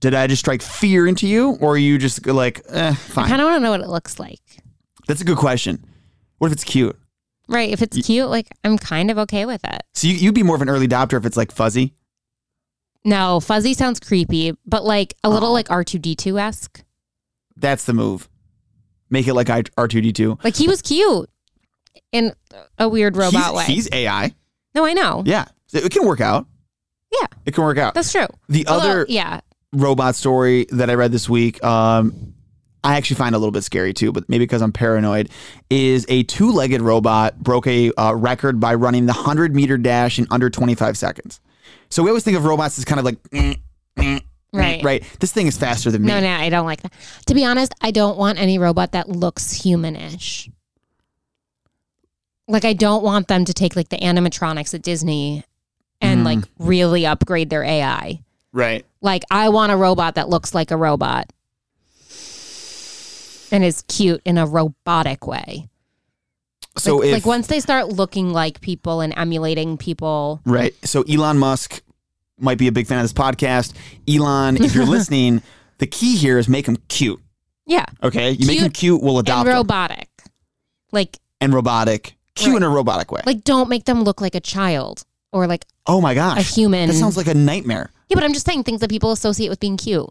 Did 0.00 0.14
I 0.14 0.26
just 0.26 0.40
strike 0.40 0.62
fear 0.62 1.06
into 1.06 1.26
you, 1.28 1.52
or 1.60 1.74
are 1.74 1.78
you 1.78 1.96
just 1.98 2.26
like, 2.26 2.60
eh, 2.68 2.92
fine? 2.94 3.24
I 3.24 3.28
kind 3.28 3.40
of 3.40 3.46
want 3.46 3.56
to 3.56 3.60
know 3.60 3.70
what 3.70 3.80
it 3.80 3.88
looks 3.88 4.18
like. 4.18 4.40
That's 5.06 5.20
a 5.20 5.24
good 5.24 5.36
question. 5.38 5.84
What 6.38 6.48
if 6.48 6.52
it's 6.52 6.64
cute? 6.64 6.96
Right. 7.48 7.70
If 7.70 7.82
it's 7.82 8.04
cute, 8.06 8.28
like 8.28 8.48
I'm 8.64 8.78
kind 8.78 9.10
of 9.10 9.18
okay 9.18 9.46
with 9.46 9.60
it. 9.64 9.82
So 9.94 10.08
you, 10.08 10.14
you'd 10.14 10.34
be 10.34 10.42
more 10.42 10.56
of 10.56 10.62
an 10.62 10.68
early 10.68 10.88
adopter 10.88 11.16
if 11.18 11.26
it's 11.26 11.36
like 11.36 11.52
fuzzy. 11.52 11.94
No, 13.04 13.40
fuzzy 13.40 13.74
sounds 13.74 13.98
creepy, 14.00 14.52
but 14.64 14.84
like 14.84 15.14
a 15.24 15.28
little 15.30 15.50
Oh. 15.50 15.52
like 15.52 15.68
R2D2 15.68 16.40
esque. 16.40 16.84
That's 17.56 17.84
the 17.84 17.92
move. 17.92 18.28
Make 19.10 19.26
it 19.28 19.34
like 19.34 19.50
R 19.76 19.88
two 19.88 20.00
D 20.00 20.12
two. 20.12 20.38
Like 20.42 20.56
he 20.56 20.66
was 20.68 20.80
cute 20.82 21.28
in 22.12 22.32
a 22.78 22.88
weird 22.88 23.16
robot 23.16 23.54
way. 23.54 23.64
He's 23.64 23.88
AI. 23.92 24.34
no, 24.74 24.84
I 24.86 24.94
know. 24.94 25.22
Yeah, 25.26 25.44
it 25.72 25.92
can 25.92 26.06
work 26.06 26.20
out. 26.20 26.46
Yeah. 27.12 27.26
It 27.44 27.54
can 27.54 27.64
work 27.64 27.78
out. 27.78 27.94
That's 27.94 28.10
true. 28.12 28.26
the 28.48 28.66
Although, 28.66 28.88
other 28.88 29.06
yeah. 29.08 29.40
robot 29.72 30.14
story 30.14 30.66
that 30.70 30.90
I 30.90 30.94
read 30.94 31.12
this 31.12 31.28
week, 31.28 31.62
um, 31.62 32.34
I 32.84 32.96
actually 32.96 33.16
find 33.16 33.34
a 33.34 33.38
little 33.38 33.52
bit 33.52 33.62
scary 33.62 33.92
too, 33.92 34.12
but 34.12 34.28
maybe 34.28 34.44
because 34.44 34.62
I'm 34.62 34.72
paranoid, 34.72 35.30
is 35.70 36.06
a 36.08 36.24
two 36.24 36.50
legged 36.52 36.80
robot 36.80 37.38
broke 37.38 37.66
a 37.66 37.92
uh, 37.92 38.14
record 38.14 38.58
by 38.58 38.74
running 38.74 39.06
the 39.06 39.12
100 39.12 39.54
meter 39.54 39.78
dash 39.78 40.18
in 40.18 40.26
under 40.30 40.50
25 40.50 40.96
seconds. 40.98 41.40
So 41.90 42.02
we 42.02 42.10
always 42.10 42.24
think 42.24 42.36
of 42.36 42.44
robots 42.44 42.78
as 42.78 42.84
kind 42.84 42.98
of 42.98 43.04
like, 43.04 43.18
Right. 44.54 44.84
Right. 44.84 45.04
This 45.18 45.32
thing 45.32 45.46
is 45.46 45.56
faster 45.56 45.90
than 45.90 46.02
me. 46.02 46.08
No, 46.08 46.20
no, 46.20 46.30
I 46.30 46.50
don't 46.50 46.66
like 46.66 46.82
that. 46.82 46.92
To 47.26 47.34
be 47.34 47.44
honest, 47.44 47.72
I 47.80 47.90
don't 47.90 48.18
want 48.18 48.38
any 48.38 48.58
robot 48.58 48.92
that 48.92 49.08
looks 49.08 49.58
humanish. 49.62 50.50
Like 52.48 52.64
I 52.66 52.74
don't 52.74 53.02
want 53.02 53.28
them 53.28 53.46
to 53.46 53.54
take 53.54 53.76
like 53.76 53.88
the 53.88 53.96
animatronics 53.96 54.74
at 54.74 54.82
Disney 54.82 55.44
and 56.02 56.20
Mm. 56.20 56.24
like 56.24 56.38
really 56.58 57.06
upgrade 57.06 57.48
their 57.48 57.64
AI. 57.64 58.20
Right. 58.52 58.84
Like 59.00 59.22
I 59.30 59.48
want 59.48 59.72
a 59.72 59.76
robot 59.76 60.16
that 60.16 60.28
looks 60.28 60.54
like 60.54 60.70
a 60.70 60.76
robot 60.76 61.32
and 63.50 63.64
is 63.64 63.82
cute 63.88 64.20
in 64.24 64.38
a 64.38 64.46
robotic 64.46 65.26
way. 65.26 65.68
So 66.76 66.96
like, 66.96 67.06
if 67.08 67.12
like 67.14 67.26
once 67.26 67.46
they 67.48 67.60
start 67.60 67.88
looking 67.88 68.32
like 68.32 68.60
people 68.60 69.00
and 69.02 69.12
emulating 69.16 69.76
people, 69.76 70.40
right, 70.46 70.74
so 70.86 71.02
Elon 71.02 71.38
Musk 71.38 71.82
might 72.38 72.56
be 72.58 72.66
a 72.66 72.72
big 72.72 72.86
fan 72.86 72.98
of 72.98 73.04
this 73.04 73.12
podcast. 73.12 73.74
Elon, 74.08 74.62
if 74.62 74.74
you're 74.74 74.86
listening, 74.96 75.42
the 75.78 75.86
key 75.86 76.16
here 76.16 76.38
is 76.38 76.48
make 76.48 76.64
them 76.66 76.76
cute. 76.88 77.20
yeah, 77.66 77.84
Okay, 78.02 78.30
you 78.30 78.46
make 78.46 78.58
them 78.58 78.68
Cute 78.70 78.74
cute, 78.74 79.02
we'll 79.02 79.18
adopt 79.18 79.46
and 79.46 79.54
robotic. 79.56 80.08
Like 80.92 81.18
and 81.40 81.52
robotic, 81.52 82.16
cute 82.34 82.52
Right. 82.52 82.56
in 82.58 82.62
a 82.62 82.68
robotic 82.70 83.12
way. 83.12 83.20
like 83.26 83.44
don't 83.44 83.68
make 83.68 83.84
them 83.84 84.02
look 84.02 84.20
like 84.22 84.34
a 84.34 84.40
child 84.40 85.04
or 85.32 85.46
like 85.46 85.64
oh 85.86 86.00
my 86.00 86.14
gosh, 86.14 86.38
a 86.38 86.54
human. 86.54 86.88
That 86.88 86.94
sounds 86.94 87.16
like 87.16 87.26
a 87.26 87.34
nightmare. 87.34 87.90
Yeah, 88.08 88.14
but 88.16 88.24
I'm 88.24 88.32
just 88.32 88.46
saying 88.46 88.64
things 88.64 88.80
that 88.80 88.90
people 88.90 89.12
associate 89.12 89.48
with 89.48 89.60
being 89.60 89.76
cute. 89.76 90.08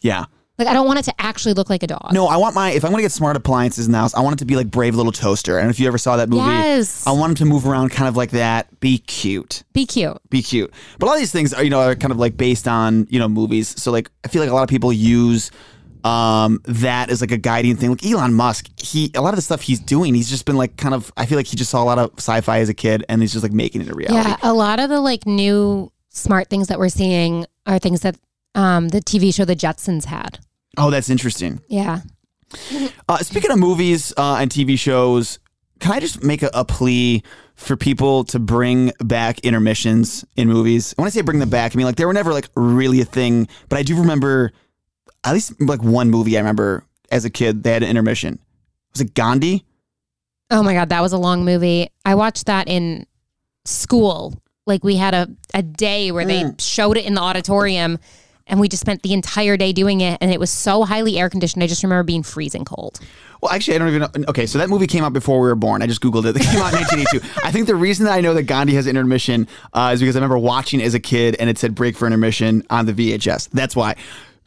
Yeah. 0.00 0.26
Like 0.58 0.66
I 0.66 0.72
don't 0.72 0.88
want 0.88 0.98
it 0.98 1.04
to 1.04 1.14
actually 1.20 1.54
look 1.54 1.70
like 1.70 1.84
a 1.84 1.86
dog. 1.86 2.12
No, 2.12 2.26
I 2.26 2.36
want 2.36 2.54
my 2.56 2.72
if 2.72 2.84
I'm 2.84 2.90
gonna 2.90 3.02
get 3.02 3.12
smart 3.12 3.36
appliances 3.36 3.86
in 3.86 3.92
the 3.92 3.98
house, 3.98 4.12
I 4.14 4.20
want 4.20 4.34
it 4.34 4.38
to 4.40 4.44
be 4.44 4.56
like 4.56 4.68
Brave 4.70 4.96
Little 4.96 5.12
Toaster. 5.12 5.56
And 5.58 5.70
if 5.70 5.78
you 5.78 5.86
ever 5.86 5.98
saw 5.98 6.16
that 6.16 6.28
movie, 6.28 6.42
Yes. 6.42 7.06
I 7.06 7.12
want 7.12 7.30
him 7.30 7.36
to 7.36 7.44
move 7.44 7.64
around 7.66 7.90
kind 7.90 8.08
of 8.08 8.16
like 8.16 8.32
that. 8.32 8.80
Be 8.80 8.98
cute. 8.98 9.62
Be 9.72 9.86
cute. 9.86 10.18
Be 10.30 10.42
cute. 10.42 10.72
But 10.98 11.06
a 11.06 11.08
lot 11.08 11.14
of 11.14 11.20
these 11.20 11.30
things 11.30 11.54
are, 11.54 11.62
you 11.62 11.70
know, 11.70 11.80
are 11.80 11.94
kind 11.94 12.10
of 12.10 12.18
like 12.18 12.36
based 12.36 12.66
on, 12.66 13.06
you 13.08 13.20
know, 13.20 13.28
movies. 13.28 13.80
So 13.80 13.92
like 13.92 14.10
I 14.24 14.28
feel 14.28 14.42
like 14.42 14.50
a 14.50 14.54
lot 14.54 14.64
of 14.64 14.68
people 14.68 14.92
use 14.92 15.52
um 16.08 16.60
that 16.64 17.10
as 17.10 17.20
like 17.20 17.32
a 17.32 17.36
guiding 17.36 17.76
thing. 17.76 17.90
Like 17.90 18.04
Elon 18.04 18.34
Musk, 18.34 18.68
he 18.80 19.10
a 19.14 19.20
lot 19.20 19.30
of 19.30 19.36
the 19.36 19.42
stuff 19.42 19.60
he's 19.60 19.80
doing, 19.80 20.14
he's 20.14 20.30
just 20.30 20.46
been 20.46 20.56
like 20.56 20.76
kind 20.76 20.94
of 20.94 21.12
I 21.16 21.26
feel 21.26 21.36
like 21.36 21.46
he 21.46 21.56
just 21.56 21.70
saw 21.70 21.82
a 21.82 21.84
lot 21.84 21.98
of 21.98 22.12
sci-fi 22.16 22.60
as 22.60 22.68
a 22.68 22.74
kid 22.74 23.04
and 23.08 23.20
he's 23.20 23.32
just 23.32 23.42
like 23.42 23.52
making 23.52 23.82
it 23.82 23.88
a 23.88 23.94
reality. 23.94 24.28
Yeah, 24.28 24.36
a 24.42 24.54
lot 24.54 24.80
of 24.80 24.88
the 24.88 25.00
like 25.00 25.26
new 25.26 25.92
smart 26.08 26.48
things 26.48 26.68
that 26.68 26.78
we're 26.78 26.88
seeing 26.88 27.46
are 27.66 27.78
things 27.78 28.00
that 28.00 28.16
um 28.54 28.88
the 28.88 29.00
TV 29.00 29.34
show 29.34 29.44
The 29.44 29.56
Jetsons 29.56 30.06
had. 30.06 30.38
Oh, 30.76 30.90
that's 30.90 31.10
interesting. 31.10 31.60
Yeah. 31.68 32.00
Uh, 33.08 33.18
speaking 33.18 33.50
of 33.50 33.58
movies 33.58 34.12
uh, 34.16 34.38
and 34.40 34.50
TV 34.50 34.78
shows, 34.78 35.38
can 35.80 35.92
I 35.92 36.00
just 36.00 36.22
make 36.22 36.42
a, 36.42 36.50
a 36.54 36.64
plea 36.64 37.22
for 37.56 37.76
people 37.76 38.24
to 38.24 38.38
bring 38.38 38.92
back 39.04 39.40
intermissions 39.40 40.24
in 40.36 40.48
movies? 40.48 40.94
When 40.96 41.06
I 41.06 41.10
say 41.10 41.20
bring 41.20 41.40
them 41.40 41.50
back, 41.50 41.74
I 41.74 41.76
mean 41.76 41.84
like 41.84 41.96
they 41.96 42.06
were 42.06 42.14
never 42.14 42.32
like 42.32 42.48
really 42.54 43.00
a 43.00 43.04
thing, 43.04 43.48
but 43.68 43.78
I 43.78 43.82
do 43.82 43.98
remember 43.98 44.52
at 45.24 45.32
least 45.32 45.60
like 45.60 45.82
one 45.82 46.10
movie 46.10 46.36
I 46.36 46.40
remember 46.40 46.84
as 47.10 47.24
a 47.24 47.30
kid 47.30 47.62
they 47.62 47.72
had 47.72 47.82
an 47.82 47.88
intermission. 47.88 48.38
Was 48.92 49.00
it 49.00 49.14
Gandhi? 49.14 49.64
Oh 50.50 50.62
my 50.62 50.74
god, 50.74 50.88
that 50.88 51.02
was 51.02 51.12
a 51.12 51.18
long 51.18 51.44
movie. 51.44 51.90
I 52.04 52.14
watched 52.14 52.46
that 52.46 52.68
in 52.68 53.06
school. 53.64 54.40
Like 54.66 54.84
we 54.84 54.96
had 54.96 55.14
a, 55.14 55.28
a 55.54 55.62
day 55.62 56.10
where 56.10 56.24
they 56.24 56.44
showed 56.58 56.96
it 56.96 57.06
in 57.06 57.14
the 57.14 57.22
auditorium 57.22 57.98
and 58.46 58.60
we 58.60 58.68
just 58.68 58.80
spent 58.80 59.02
the 59.02 59.12
entire 59.12 59.56
day 59.56 59.72
doing 59.72 60.00
it 60.00 60.18
and 60.20 60.30
it 60.30 60.40
was 60.40 60.50
so 60.50 60.84
highly 60.84 61.18
air 61.18 61.30
conditioned. 61.30 61.62
I 61.62 61.66
just 61.66 61.82
remember 61.82 62.02
being 62.02 62.22
freezing 62.22 62.64
cold. 62.64 63.00
Well, 63.40 63.52
actually, 63.52 63.76
I 63.76 63.78
don't 63.78 63.88
even 63.88 64.00
know. 64.00 64.24
Okay, 64.28 64.46
so 64.46 64.58
that 64.58 64.68
movie 64.68 64.86
came 64.86 65.04
out 65.04 65.12
before 65.12 65.40
we 65.40 65.48
were 65.48 65.54
born. 65.54 65.80
I 65.80 65.86
just 65.86 66.00
Googled 66.00 66.24
it. 66.24 66.36
It 66.36 66.42
came 66.42 66.60
out 66.60 66.72
in 66.72 66.80
1982. 66.80 67.40
I 67.44 67.52
think 67.52 67.66
the 67.66 67.76
reason 67.76 68.06
that 68.06 68.12
I 68.12 68.20
know 68.20 68.34
that 68.34 68.44
Gandhi 68.44 68.74
has 68.74 68.86
intermission 68.86 69.46
uh, 69.72 69.92
is 69.94 70.00
because 70.00 70.16
I 70.16 70.18
remember 70.18 70.38
watching 70.38 70.80
it 70.80 70.84
as 70.84 70.94
a 70.94 71.00
kid 71.00 71.36
and 71.38 71.48
it 71.48 71.56
said 71.56 71.74
break 71.74 71.96
for 71.96 72.06
intermission 72.06 72.64
on 72.68 72.86
the 72.86 72.92
VHS. 72.92 73.50
That's 73.50 73.76
why. 73.76 73.94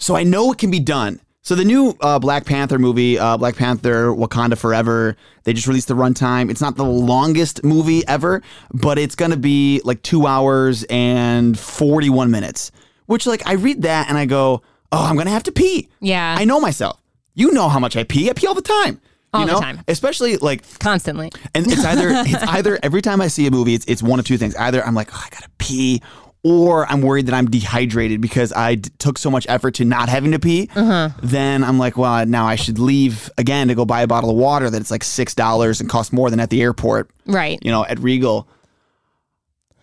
So 0.01 0.15
I 0.15 0.23
know 0.23 0.51
it 0.51 0.57
can 0.57 0.71
be 0.71 0.79
done. 0.79 1.21
So 1.43 1.55
the 1.55 1.63
new 1.63 1.95
uh, 2.01 2.19
Black 2.19 2.45
Panther 2.45 2.77
movie, 2.77 3.17
uh, 3.17 3.37
Black 3.37 3.55
Panther 3.55 4.07
Wakanda 4.07 4.57
Forever, 4.57 5.15
they 5.43 5.53
just 5.53 5.67
released 5.67 5.87
the 5.87 5.95
runtime. 5.95 6.51
It's 6.51 6.61
not 6.61 6.75
the 6.75 6.83
longest 6.85 7.63
movie 7.63 8.05
ever, 8.07 8.43
but 8.73 8.99
it's 8.99 9.15
going 9.15 9.31
to 9.31 9.37
be 9.37 9.81
like 9.83 10.03
two 10.03 10.27
hours 10.27 10.83
and 10.89 11.57
41 11.57 12.29
minutes, 12.29 12.71
which, 13.07 13.25
like, 13.25 13.47
I 13.47 13.53
read 13.53 13.83
that 13.83 14.07
and 14.09 14.17
I 14.17 14.25
go, 14.25 14.61
oh, 14.91 15.05
I'm 15.05 15.15
going 15.15 15.25
to 15.27 15.31
have 15.31 15.43
to 15.43 15.51
pee. 15.51 15.89
Yeah. 15.99 16.35
I 16.37 16.45
know 16.45 16.59
myself. 16.59 17.01
You 17.33 17.51
know 17.53 17.69
how 17.69 17.79
much 17.79 17.95
I 17.95 18.03
pee. 18.03 18.29
I 18.29 18.33
pee 18.33 18.45
all 18.45 18.53
the 18.53 18.61
time. 18.61 19.01
All 19.33 19.41
you 19.41 19.47
the 19.47 19.53
know? 19.53 19.59
time. 19.61 19.79
Especially 19.87 20.37
like 20.37 20.63
Constantly. 20.79 21.31
and 21.55 21.65
it's 21.65 21.85
either 21.85 22.09
it's 22.09 22.43
either 22.49 22.77
every 22.83 23.01
time 23.01 23.21
I 23.21 23.27
see 23.27 23.47
a 23.47 23.51
movie, 23.51 23.73
it's 23.73 23.85
it's 23.85 24.03
one 24.03 24.19
of 24.19 24.25
two 24.25 24.37
things. 24.37 24.55
Either 24.57 24.83
I'm 24.85 24.93
like, 24.93 25.09
oh, 25.13 25.23
I 25.25 25.29
gotta 25.29 25.49
pee, 25.57 26.01
or 26.43 26.85
I'm 26.91 27.01
worried 27.01 27.27
that 27.27 27.35
I'm 27.35 27.45
dehydrated 27.49 28.19
because 28.21 28.51
I 28.51 28.75
d- 28.75 28.89
took 28.97 29.17
so 29.19 29.29
much 29.29 29.45
effort 29.47 29.75
to 29.75 29.85
not 29.85 30.09
having 30.09 30.31
to 30.31 30.39
pee. 30.39 30.69
Uh-huh. 30.75 31.09
Then 31.21 31.63
I'm 31.63 31.77
like, 31.77 31.97
well, 31.97 32.25
now 32.25 32.45
I 32.47 32.55
should 32.55 32.79
leave 32.79 33.29
again 33.37 33.67
to 33.67 33.75
go 33.75 33.85
buy 33.85 34.01
a 34.01 34.07
bottle 34.07 34.29
of 34.31 34.35
water 34.37 34.69
that 34.69 34.81
it's 34.81 34.89
like 34.91 35.03
six 35.03 35.35
dollars 35.35 35.81
and 35.81 35.89
costs 35.89 36.11
more 36.11 36.29
than 36.29 36.39
at 36.39 36.49
the 36.49 36.61
airport. 36.61 37.11
Right. 37.27 37.59
You 37.61 37.69
know, 37.71 37.85
at 37.85 37.99
Regal. 37.99 38.47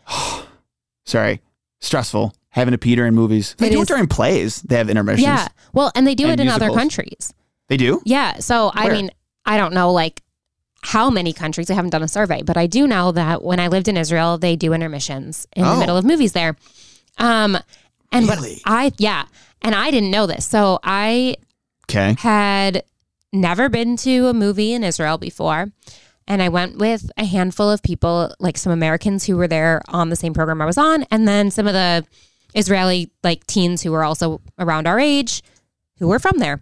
Sorry, 1.05 1.41
stressful 1.81 2.35
having 2.51 2.73
to 2.73 2.79
pee 2.79 2.95
during 2.97 3.15
movies. 3.15 3.55
They 3.59 3.69
It 3.69 3.71
do 3.73 3.83
it 3.83 3.89
during 3.89 4.07
plays. 4.09 4.63
They 4.63 4.77
have 4.77 4.91
intermissions. 4.91 5.23
Yeah. 5.27 5.49
Well, 5.73 5.93
and 5.95 6.07
they 6.07 6.15
do 6.15 6.25
And 6.25 6.41
it 6.41 6.43
in 6.43 6.49
other 6.49 6.71
countries. 6.71 7.33
they 7.69 7.77
do. 7.77 8.03
Yeah. 8.05 8.39
So, 8.39 8.71
I 8.75 8.89
mean, 8.91 9.11
I 9.47 9.57
don't 9.59 9.73
know 9.75 9.93
like 9.93 10.23
how 10.83 11.11
many 11.11 11.33
countries. 11.33 11.71
I 11.71 11.75
haven't 11.75 11.91
done 11.91 12.03
a 12.03 12.09
survey, 12.09 12.43
but 12.43 12.57
I 12.57 12.67
do 12.67 12.87
know 12.87 13.13
that 13.13 13.43
when 13.43 13.59
I 13.61 13.69
lived 13.69 13.89
in 13.89 13.97
Israel, 13.97 14.39
they 14.39 14.57
do 14.57 14.73
intermissions 14.73 15.47
in 15.57 15.65
Oh. 15.65 15.75
the 15.75 15.81
middle 15.81 15.97
of 15.97 16.05
movies 16.05 16.33
there. 16.33 16.57
Um, 17.19 17.59
and 18.13 18.29
Really? 18.29 18.61
I, 18.65 18.93
yeah. 18.99 19.25
And 19.63 19.75
I 19.75 19.91
didn't 19.91 20.11
know 20.11 20.27
this. 20.27 20.47
So 20.47 20.79
I 20.85 21.37
Okay. 21.91 22.15
had 22.19 22.85
never 23.33 23.69
been 23.69 23.97
to 23.99 24.29
a 24.29 24.35
movie 24.35 24.73
in 24.73 24.85
Israel 24.85 25.19
before. 25.19 25.73
And 26.27 26.43
I 26.43 26.49
went 26.51 26.77
with 26.79 27.11
a 27.17 27.25
handful 27.25 27.71
of 27.71 27.83
people, 27.83 28.33
like 28.39 28.57
some 28.59 28.71
Americans 28.73 29.25
who 29.25 29.37
were 29.37 29.49
there 29.49 29.81
on 29.89 30.11
the 30.11 30.17
same 30.17 30.35
program 30.35 30.61
I 30.61 30.67
was 30.67 30.77
on, 30.79 31.05
and 31.11 31.27
then 31.27 31.51
some 31.51 31.67
of 31.67 31.73
the 31.73 32.05
Israeli 32.55 33.11
like 33.25 33.47
teens 33.47 33.83
who 33.83 33.93
were 33.93 34.05
also 34.05 34.41
around 34.59 34.87
our 34.87 35.01
age 35.01 35.43
who 35.99 36.07
were 36.09 36.19
from 36.19 36.39
there. 36.39 36.61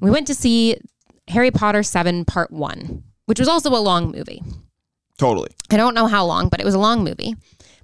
We 0.00 0.10
went 0.10 0.26
to 0.28 0.34
see 0.34 0.78
Harry 1.28 1.50
Potter 1.50 1.82
7 1.82 2.24
Part 2.24 2.50
1, 2.52 3.02
which 3.26 3.38
was 3.38 3.48
also 3.48 3.70
a 3.70 3.78
long 3.80 4.10
movie. 4.10 4.42
Totally. 5.18 5.50
I 5.70 5.76
don't 5.76 5.94
know 5.94 6.06
how 6.06 6.24
long, 6.24 6.48
but 6.48 6.60
it 6.60 6.64
was 6.64 6.74
a 6.74 6.78
long 6.78 7.04
movie. 7.04 7.36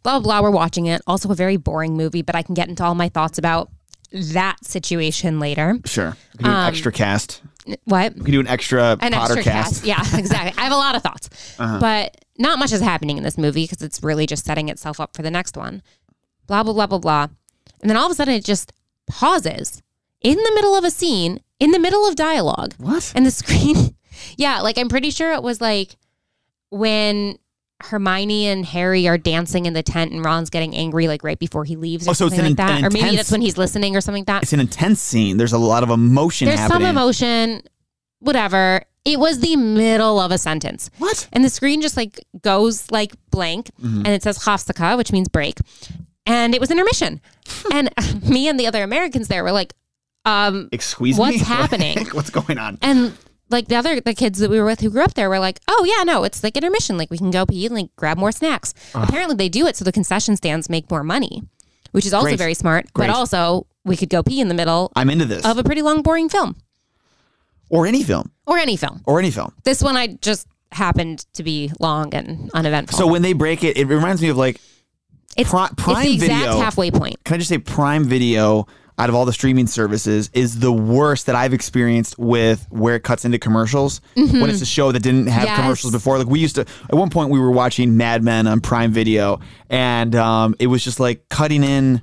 Blah, 0.02 0.18
blah, 0.18 0.40
blah. 0.40 0.42
We're 0.42 0.50
watching 0.50 0.86
it. 0.86 1.02
Also, 1.06 1.30
a 1.30 1.34
very 1.34 1.56
boring 1.56 1.96
movie, 1.96 2.22
but 2.22 2.34
I 2.34 2.42
can 2.42 2.54
get 2.54 2.68
into 2.68 2.82
all 2.84 2.94
my 2.94 3.08
thoughts 3.08 3.38
about 3.38 3.70
that 4.12 4.64
situation 4.64 5.38
later. 5.38 5.78
Sure. 5.84 6.16
We 6.32 6.38
can 6.38 6.44
do 6.44 6.50
an 6.50 6.56
um, 6.56 6.68
extra 6.68 6.92
cast. 6.92 7.42
What? 7.84 8.14
We 8.14 8.22
can 8.22 8.32
do 8.32 8.40
an 8.40 8.46
extra 8.46 8.96
an 9.00 9.12
Potter 9.12 9.34
extra 9.34 9.42
cast. 9.42 9.84
Yeah, 9.84 10.00
exactly. 10.14 10.54
I 10.58 10.64
have 10.64 10.72
a 10.72 10.76
lot 10.76 10.96
of 10.96 11.02
thoughts, 11.02 11.28
uh-huh. 11.58 11.78
but 11.80 12.24
not 12.38 12.58
much 12.58 12.72
is 12.72 12.80
happening 12.80 13.18
in 13.18 13.24
this 13.24 13.36
movie 13.36 13.64
because 13.64 13.82
it's 13.82 14.02
really 14.02 14.26
just 14.26 14.44
setting 14.44 14.68
itself 14.68 15.00
up 15.00 15.14
for 15.14 15.22
the 15.22 15.30
next 15.30 15.56
one. 15.56 15.82
Blah 16.46 16.62
blah 16.62 16.72
blah 16.72 16.86
blah 16.86 16.98
blah, 16.98 17.26
and 17.82 17.90
then 17.90 17.96
all 17.96 18.06
of 18.06 18.12
a 18.12 18.14
sudden 18.14 18.34
it 18.34 18.44
just 18.44 18.72
pauses 19.06 19.82
in 20.22 20.36
the 20.36 20.52
middle 20.54 20.74
of 20.74 20.84
a 20.84 20.90
scene, 20.90 21.40
in 21.60 21.72
the 21.72 21.78
middle 21.78 22.08
of 22.08 22.16
dialogue, 22.16 22.74
What? 22.78 23.12
and 23.14 23.26
the 23.26 23.30
screen. 23.30 23.94
Yeah, 24.36 24.60
like 24.60 24.78
I'm 24.78 24.88
pretty 24.88 25.10
sure 25.10 25.32
it 25.32 25.42
was 25.42 25.60
like 25.60 25.96
when. 26.70 27.38
Hermione 27.80 28.46
and 28.48 28.66
Harry 28.66 29.06
are 29.06 29.16
dancing 29.16 29.64
in 29.64 29.72
the 29.72 29.84
tent, 29.84 30.10
and 30.10 30.24
Ron's 30.24 30.50
getting 30.50 30.74
angry 30.74 31.06
like 31.06 31.22
right 31.22 31.38
before 31.38 31.62
he 31.64 31.76
leaves, 31.76 32.08
or 32.08 32.10
Oh, 32.10 32.12
so 32.12 32.26
it's 32.26 32.34
something 32.34 32.40
an- 32.40 32.50
like 32.50 32.56
that. 32.56 32.78
an 32.80 32.84
or 32.86 32.90
maybe 32.90 33.14
that's 33.14 33.30
when 33.30 33.40
he's 33.40 33.56
listening, 33.56 33.94
or 33.94 34.00
something 34.00 34.22
like 34.22 34.26
that. 34.26 34.42
It's 34.42 34.52
an 34.52 34.58
intense 34.58 35.00
scene. 35.00 35.36
There's 35.36 35.52
a 35.52 35.58
lot 35.58 35.84
of 35.84 35.90
emotion 35.90 36.46
There's 36.48 36.58
happening. 36.58 36.86
some 36.88 36.90
emotion, 36.90 37.62
whatever. 38.18 38.82
It 39.04 39.20
was 39.20 39.38
the 39.38 39.54
middle 39.54 40.18
of 40.18 40.32
a 40.32 40.38
sentence. 40.38 40.90
What? 40.98 41.28
And 41.32 41.44
the 41.44 41.48
screen 41.50 41.80
just 41.80 41.96
like 41.96 42.18
goes 42.42 42.90
like 42.90 43.12
blank 43.30 43.70
Mm-hmm. 43.80 43.98
and 43.98 44.08
it 44.08 44.24
says 44.24 44.40
Hafsaka, 44.40 44.96
which 44.96 45.12
means 45.12 45.28
break. 45.28 45.58
And 46.26 46.56
it 46.56 46.60
was 46.60 46.72
intermission. 46.72 47.20
and 47.72 47.90
me 48.28 48.48
and 48.48 48.58
the 48.58 48.66
other 48.66 48.82
Americans 48.82 49.28
there 49.28 49.44
were 49.44 49.52
like, 49.52 49.72
um, 50.24 50.68
Excuse 50.72 51.16
What's 51.16 51.38
me? 51.38 51.44
happening? 51.44 52.06
What's 52.08 52.30
going 52.30 52.58
on? 52.58 52.78
and 52.82 53.16
like 53.50 53.68
the 53.68 53.76
other 53.76 54.00
the 54.00 54.14
kids 54.14 54.38
that 54.40 54.50
we 54.50 54.58
were 54.58 54.64
with 54.66 54.80
who 54.80 54.90
grew 54.90 55.02
up 55.02 55.14
there 55.14 55.28
were 55.28 55.38
like, 55.38 55.60
oh 55.68 55.84
yeah, 55.84 56.04
no, 56.04 56.24
it's 56.24 56.42
like 56.42 56.56
intermission. 56.56 56.98
Like 56.98 57.10
we 57.10 57.18
can 57.18 57.30
go 57.30 57.46
pee 57.46 57.66
and 57.66 57.74
like 57.74 57.94
grab 57.96 58.18
more 58.18 58.32
snacks. 58.32 58.74
Ah. 58.94 59.04
Apparently 59.04 59.36
they 59.36 59.48
do 59.48 59.66
it 59.66 59.76
so 59.76 59.84
the 59.84 59.92
concession 59.92 60.36
stands 60.36 60.68
make 60.68 60.90
more 60.90 61.02
money, 61.04 61.42
which 61.92 62.04
is 62.06 62.12
also 62.14 62.28
Great. 62.28 62.38
very 62.38 62.54
smart. 62.54 62.92
Great. 62.92 63.06
But 63.08 63.14
also 63.16 63.66
we 63.84 63.96
could 63.96 64.10
go 64.10 64.22
pee 64.22 64.40
in 64.40 64.48
the 64.48 64.54
middle 64.54 64.92
I'm 64.96 65.08
into 65.10 65.24
this. 65.24 65.44
of 65.44 65.56
a 65.58 65.64
pretty 65.64 65.82
long, 65.82 66.02
boring 66.02 66.28
film 66.28 66.56
or 67.70 67.86
any 67.86 68.02
film. 68.02 68.30
or 68.46 68.58
any 68.58 68.76
film. 68.76 69.02
Or 69.04 69.18
any 69.18 69.30
film. 69.30 69.52
This 69.64 69.82
one 69.82 69.96
I 69.96 70.08
just 70.22 70.46
happened 70.72 71.24
to 71.34 71.42
be 71.42 71.70
long 71.80 72.14
and 72.14 72.50
uneventful. 72.54 72.98
So 72.98 73.06
when 73.06 73.22
they 73.22 73.32
break 73.32 73.64
it, 73.64 73.76
it 73.76 73.86
reminds 73.86 74.20
me 74.22 74.28
of 74.28 74.36
like, 74.36 74.60
it's, 75.36 75.50
Pri- 75.50 75.66
it's 75.66 75.74
Prime 75.82 76.04
the 76.04 76.14
exact 76.14 76.44
Video- 76.46 76.58
halfway 76.60 76.90
point. 76.90 77.22
can 77.24 77.34
I 77.34 77.38
just 77.38 77.48
say 77.50 77.58
Prime 77.58 78.04
Video 78.04 78.66
out 78.98 79.08
of 79.08 79.14
all 79.14 79.24
the 79.24 79.32
streaming 79.32 79.66
services 79.66 80.28
is 80.32 80.58
the 80.58 80.72
worst 80.72 81.26
that 81.26 81.34
I've 81.36 81.52
experienced 81.54 82.18
with 82.18 82.66
where 82.70 82.96
it 82.96 83.04
cuts 83.04 83.24
into 83.24 83.38
commercials 83.38 84.00
when 84.14 84.50
it's 84.50 84.60
a 84.62 84.66
show 84.66 84.90
that 84.92 85.00
didn't 85.00 85.28
have 85.28 85.44
Yes. 85.44 85.56
commercials 85.60 85.92
before. 85.92 86.18
Like 86.18 86.26
we 86.26 86.40
used 86.40 86.56
to, 86.56 86.62
at 86.62 86.94
one 86.94 87.08
point 87.08 87.30
we 87.30 87.38
were 87.38 87.50
watching 87.52 87.96
Mad 87.96 88.22
Men 88.24 88.46
on 88.48 88.60
Prime 88.60 88.92
Video 88.92 89.38
and 89.70 90.14
um, 90.16 90.56
it 90.58 90.66
was 90.66 90.82
just 90.82 90.98
like 90.98 91.28
cutting 91.28 91.62
in 91.62 92.00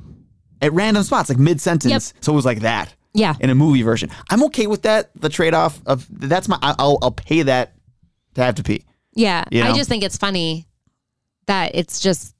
at 0.62 0.72
random 0.72 1.04
spots, 1.04 1.28
like 1.30 1.38
mid 1.38 1.60
sentence. 1.60 2.14
Yep. 2.16 2.24
So 2.24 2.32
it 2.32 2.36
was 2.36 2.46
like 2.46 2.62
that. 2.62 2.94
Yeah. 3.14 3.34
In 3.40 3.50
a 3.50 3.56
movie 3.56 3.82
version, 3.82 4.10
I'm 4.30 4.44
okay 4.46 4.68
with 4.68 4.82
that. 4.84 5.10
The 5.20 5.30
trade 5.30 5.54
off 5.54 5.82
of 5.86 6.06
that's 6.10 6.48
my 6.48 6.58
I'll 6.62 6.98
I'll 7.02 7.12
pay 7.12 7.44
that 7.44 7.74
to 8.36 8.44
have 8.44 8.56
to 8.56 8.64
pee. 8.64 8.86
Yeah, 9.14 9.46
You 9.52 9.64
I 9.64 9.72
just 9.74 9.88
think 9.90 10.04
it's 10.04 10.18
funny 10.18 10.68
that 11.48 11.72
it's 11.76 12.00
just 12.02 12.36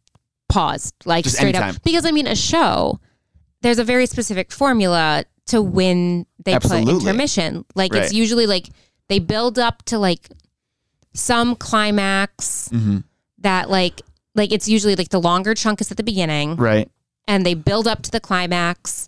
paused, 0.50 0.94
like 1.06 1.24
Just 1.24 1.38
straight 1.38 1.56
anytime. 1.56 1.76
up. 1.76 1.84
Because 1.84 2.06
I 2.06 2.12
mean, 2.12 2.28
a 2.28 2.36
show, 2.36 3.00
there's 3.62 3.80
a 3.80 3.84
very 3.84 4.06
specific 4.06 4.52
formula 4.52 5.26
to 5.48 5.62
when 5.62 6.26
they 6.44 6.54
Absolutely. 6.54 6.94
put 6.94 7.02
intermission. 7.02 7.66
Like 7.76 7.94
it's 7.96 8.14
usually 8.14 8.46
like 8.48 8.70
they 9.10 9.20
build 9.20 9.60
up 9.60 9.84
to 9.86 9.98
like 10.00 10.30
some 11.14 11.56
climax 11.56 12.70
Mm-hmm. 12.70 12.98
that 13.40 13.70
like 13.70 14.02
like 14.34 14.52
it's 14.52 14.68
usually 14.68 14.96
like 14.96 15.10
the 15.10 15.22
longer 15.22 15.54
chunk 15.54 15.82
is 15.82 15.92
at 15.92 15.98
the 15.98 16.04
beginning, 16.04 16.56
Right. 16.58 16.90
and 17.28 17.46
they 17.46 17.54
build 17.54 17.88
up 17.88 18.02
to 18.04 18.12
the 18.12 18.20
climax, 18.20 19.08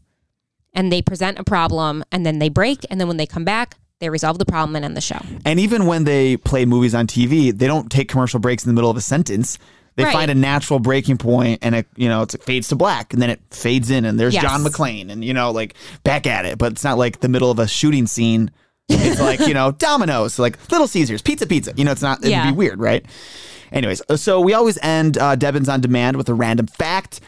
and 0.73 0.91
they 0.91 1.01
present 1.01 1.37
a 1.37 1.43
problem, 1.43 2.03
and 2.11 2.25
then 2.25 2.39
they 2.39 2.47
break, 2.49 2.85
and 2.89 2.99
then 2.99 3.07
when 3.07 3.17
they 3.17 3.25
come 3.27 3.43
back. 3.45 3.75
They 3.99 4.09
resolve 4.09 4.37
the 4.37 4.45
problem 4.45 4.75
and 4.75 4.85
end 4.85 4.95
the 4.95 5.01
show. 5.01 5.17
And 5.43 5.59
even 5.59 5.87
when 5.87 6.03
they 6.03 6.37
play 6.37 6.65
movies 6.65 6.93
on 6.93 7.07
TV, 7.07 7.51
they 7.51 7.65
don't 7.65 7.91
take 7.91 8.07
commercial 8.07 8.39
breaks 8.39 8.63
in 8.63 8.69
the 8.69 8.75
middle 8.75 8.91
of 8.91 8.95
a 8.95 9.01
sentence. 9.01 9.57
They 9.97 10.03
Right. 10.05 10.13
find 10.13 10.31
a 10.31 10.35
natural 10.35 10.79
breaking 10.79 11.17
point, 11.17 11.59
and 11.63 11.75
it 11.75 11.87
you 11.97 12.07
know 12.07 12.21
it's, 12.21 12.33
it 12.35 12.43
fades 12.43 12.69
to 12.69 12.75
black, 12.75 13.11
and 13.13 13.21
then 13.21 13.29
it 13.29 13.41
fades 13.51 13.89
in, 13.89 14.05
and 14.05 14.17
there's 14.19 14.33
Yes. 14.35 14.43
John 14.43 14.63
McClane, 14.63 15.11
and 15.11 15.25
you 15.25 15.33
know 15.33 15.51
like 15.51 15.73
back 16.03 16.25
at 16.27 16.45
it. 16.45 16.57
But 16.57 16.71
it's 16.71 16.83
not 16.83 16.97
like 16.97 17.19
the 17.19 17.27
middle 17.29 17.51
of 17.51 17.59
a 17.59 17.67
shooting 17.67 18.07
scene. 18.07 18.51
It's 18.89 19.19
like 19.19 19.39
you 19.41 19.53
know 19.53 19.71
Domino's, 19.77 20.39
like 20.39 20.57
Little 20.71 20.87
Caesars, 20.87 21.21
Pizza 21.21 21.45
Pizza. 21.47 21.73
You 21.75 21.83
know 21.83 21.91
it's 21.91 22.01
not. 22.01 22.19
It'd 22.19 22.29
Yeah. 22.31 22.49
be 22.51 22.55
weird, 22.55 22.79
right? 22.79 23.05
Anyways, 23.71 24.01
so 24.15 24.39
we 24.39 24.53
always 24.53 24.77
end 24.81 25.17
uh, 25.17 25.35
Debbins 25.35 25.67
on 25.67 25.81
Demand 25.81 26.15
with 26.15 26.29
a 26.29 26.33
random 26.33 26.67
fact. 26.67 27.19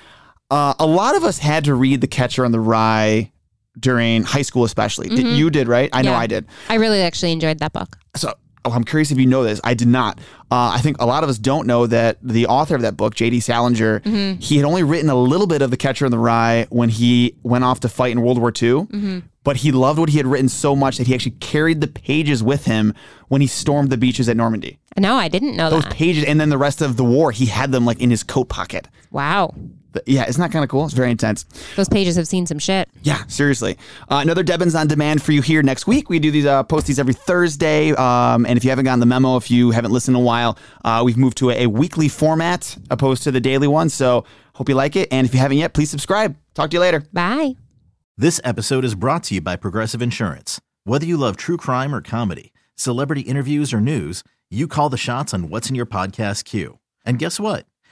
Uh, 0.49 0.73
a 0.79 0.86
lot 0.86 1.15
of 1.15 1.23
us 1.23 1.38
had 1.39 1.65
to 1.65 1.73
read 1.75 2.01
The 2.01 2.08
Catcher 2.08 2.45
in 2.45 2.51
the 2.53 2.60
Rye 2.62 3.32
during 3.79 4.23
high 4.23 4.41
school, 4.41 4.63
especially. 4.63 5.10
Did- 5.10 5.25
You 5.27 5.49
did, 5.49 5.67
right? 5.67 5.89
I 5.91 6.01
know 6.01 6.12
Mm-hmm. 6.12 6.19
I 6.21 6.27
did 6.27 6.45
I 6.69 6.75
really 6.75 7.01
actually 7.01 7.32
enjoyed 7.34 7.60
that 7.60 7.73
book. 7.73 7.97
so 8.15 8.34
oh, 8.65 8.72
I'm 8.72 8.84
curious 8.84 9.12
if 9.12 9.17
you 9.19 9.26
know 9.26 9.43
this. 9.43 9.60
I 9.63 9.74
did 9.74 9.88
not. 9.88 10.19
Uh, 10.52 10.72
I 10.74 10.80
think 10.80 10.98
a 11.00 11.06
lot 11.06 11.24
of 11.24 11.30
us 11.30 11.38
don't 11.38 11.67
know 11.67 11.88
that 11.88 12.17
the 12.22 12.48
author 12.48 12.76
of 12.76 12.82
that 12.82 12.98
book, 12.98 13.15
J.D. 13.15 13.39
Salinger, 13.39 14.02
he 14.39 14.58
had 14.58 14.65
only 14.65 14.84
written 14.84 15.10
a 15.10 15.15
little 15.15 15.48
bit 15.48 15.62
of 15.62 15.69
The 15.72 15.78
Catcher 15.78 16.06
in 16.06 16.12
the 16.12 16.17
Rye 16.19 16.65
when 16.69 16.89
he 16.89 17.36
went 17.43 17.63
off 17.63 17.80
to 17.82 17.89
fight 17.89 18.12
in 18.12 18.22
World 18.22 18.39
War 18.39 18.52
II. 18.62 19.22
But 19.43 19.58
he 19.58 19.72
loved 19.72 20.00
what 20.00 20.10
he 20.10 20.17
had 20.17 20.28
written 20.28 20.50
so 20.50 20.76
much 20.76 20.98
that 20.98 21.08
he 21.08 21.13
actually 21.15 21.32
carried 21.39 21.82
the 21.82 21.88
pages 21.88 22.43
with 22.43 22.65
him 22.65 22.93
when 23.30 23.41
he 23.41 23.48
stormed 23.48 23.89
the 23.89 23.98
beaches 23.98 24.28
at 24.28 24.36
Normandy. 24.38 24.78
No, 24.98 25.15
I 25.15 25.28
didn't 25.30 25.56
know 25.56 25.69
Those 25.69 25.84
that. 25.84 25.93
pages, 25.93 26.26
and 26.26 26.39
then 26.41 26.50
the 26.50 26.58
rest 26.58 26.82
of 26.82 26.98
the 26.98 27.06
war, 27.06 27.32
he 27.32 27.45
had 27.45 27.72
them 27.72 27.86
like 27.86 28.00
in 28.02 28.12
his 28.12 28.24
coat 28.24 28.50
pocket. 28.50 28.88
wow. 29.12 29.54
But 29.91 30.08
yeah, 30.08 30.28
isn't 30.28 30.39
that 30.39 30.52
kind 30.52 30.63
of 30.63 30.69
cool? 30.69 30.86
It's 30.86 30.93
very 30.93 31.12
intense. 31.12 31.43
Those 31.75 31.89
pages 31.89 32.15
have 32.15 32.28
seen 32.28 32.45
some 32.45 32.60
shit. 32.60 32.89
Yeah, 33.02 33.23
seriously. 33.28 33.78
Uh, 34.10 34.19
another 34.21 34.43
Debbins 34.43 34.75
on 34.80 34.88
demand 34.88 35.21
for 35.23 35.32
you 35.32 35.41
here 35.41 35.63
next 35.63 35.88
week. 35.88 36.10
We 36.10 36.19
do 36.19 36.32
these 36.32 36.45
uh, 36.45 36.63
post 36.63 36.88
these 36.88 36.99
every 36.99 37.13
Thursday. 37.13 37.91
Um, 37.93 38.45
and 38.45 38.58
if 38.58 38.63
you 38.63 38.69
haven't 38.69 38.86
gotten 38.86 38.99
the 38.99 39.06
memo, 39.06 39.36
if 39.38 39.49
you 39.49 39.71
haven't 39.71 39.91
listened 39.91 40.15
in 40.15 40.21
a 40.21 40.25
while, 40.25 40.58
uh, 40.86 41.02
we've 41.04 41.17
moved 41.17 41.38
to 41.38 41.49
a, 41.49 41.63
a 41.63 41.67
weekly 41.67 42.08
format 42.08 42.78
opposed 42.89 43.23
to 43.23 43.32
the 43.32 43.41
daily 43.41 43.67
one. 43.67 43.89
So 43.89 44.25
hope 44.54 44.69
you 44.69 44.75
like 44.75 44.95
it. 44.95 45.08
And 45.12 45.25
if 45.25 45.34
you 45.34 45.39
haven't 45.39 45.58
yet, 45.58 45.73
please 45.73 45.89
subscribe. 45.89 46.36
Talk 46.54 46.69
to 46.69 46.75
you 46.75 46.82
later. 46.82 47.04
Bye. 47.12 47.56
This 48.17 48.39
episode 48.43 48.86
is 48.86 48.95
brought 48.95 49.23
to 49.25 49.36
you 49.36 49.41
by 49.41 49.56
Progressive 49.56 50.02
Insurance. 50.02 50.60
Whether 50.84 51.06
you 51.06 51.17
love 51.17 51.38
true 51.38 51.58
crime 51.58 51.95
or 51.95 52.02
comedy, 52.02 52.52
celebrity 52.75 53.21
interviews 53.21 53.73
or 53.73 53.80
news, 53.80 54.23
you 54.49 54.67
call 54.67 54.89
the 54.89 54.97
shots 54.97 55.34
on 55.34 55.49
what's 55.49 55.69
in 55.69 55.75
your 55.75 55.86
podcast 55.86 56.43
queue. 56.43 56.80
And 57.06 57.17
guess 57.17 57.39
what? 57.39 57.65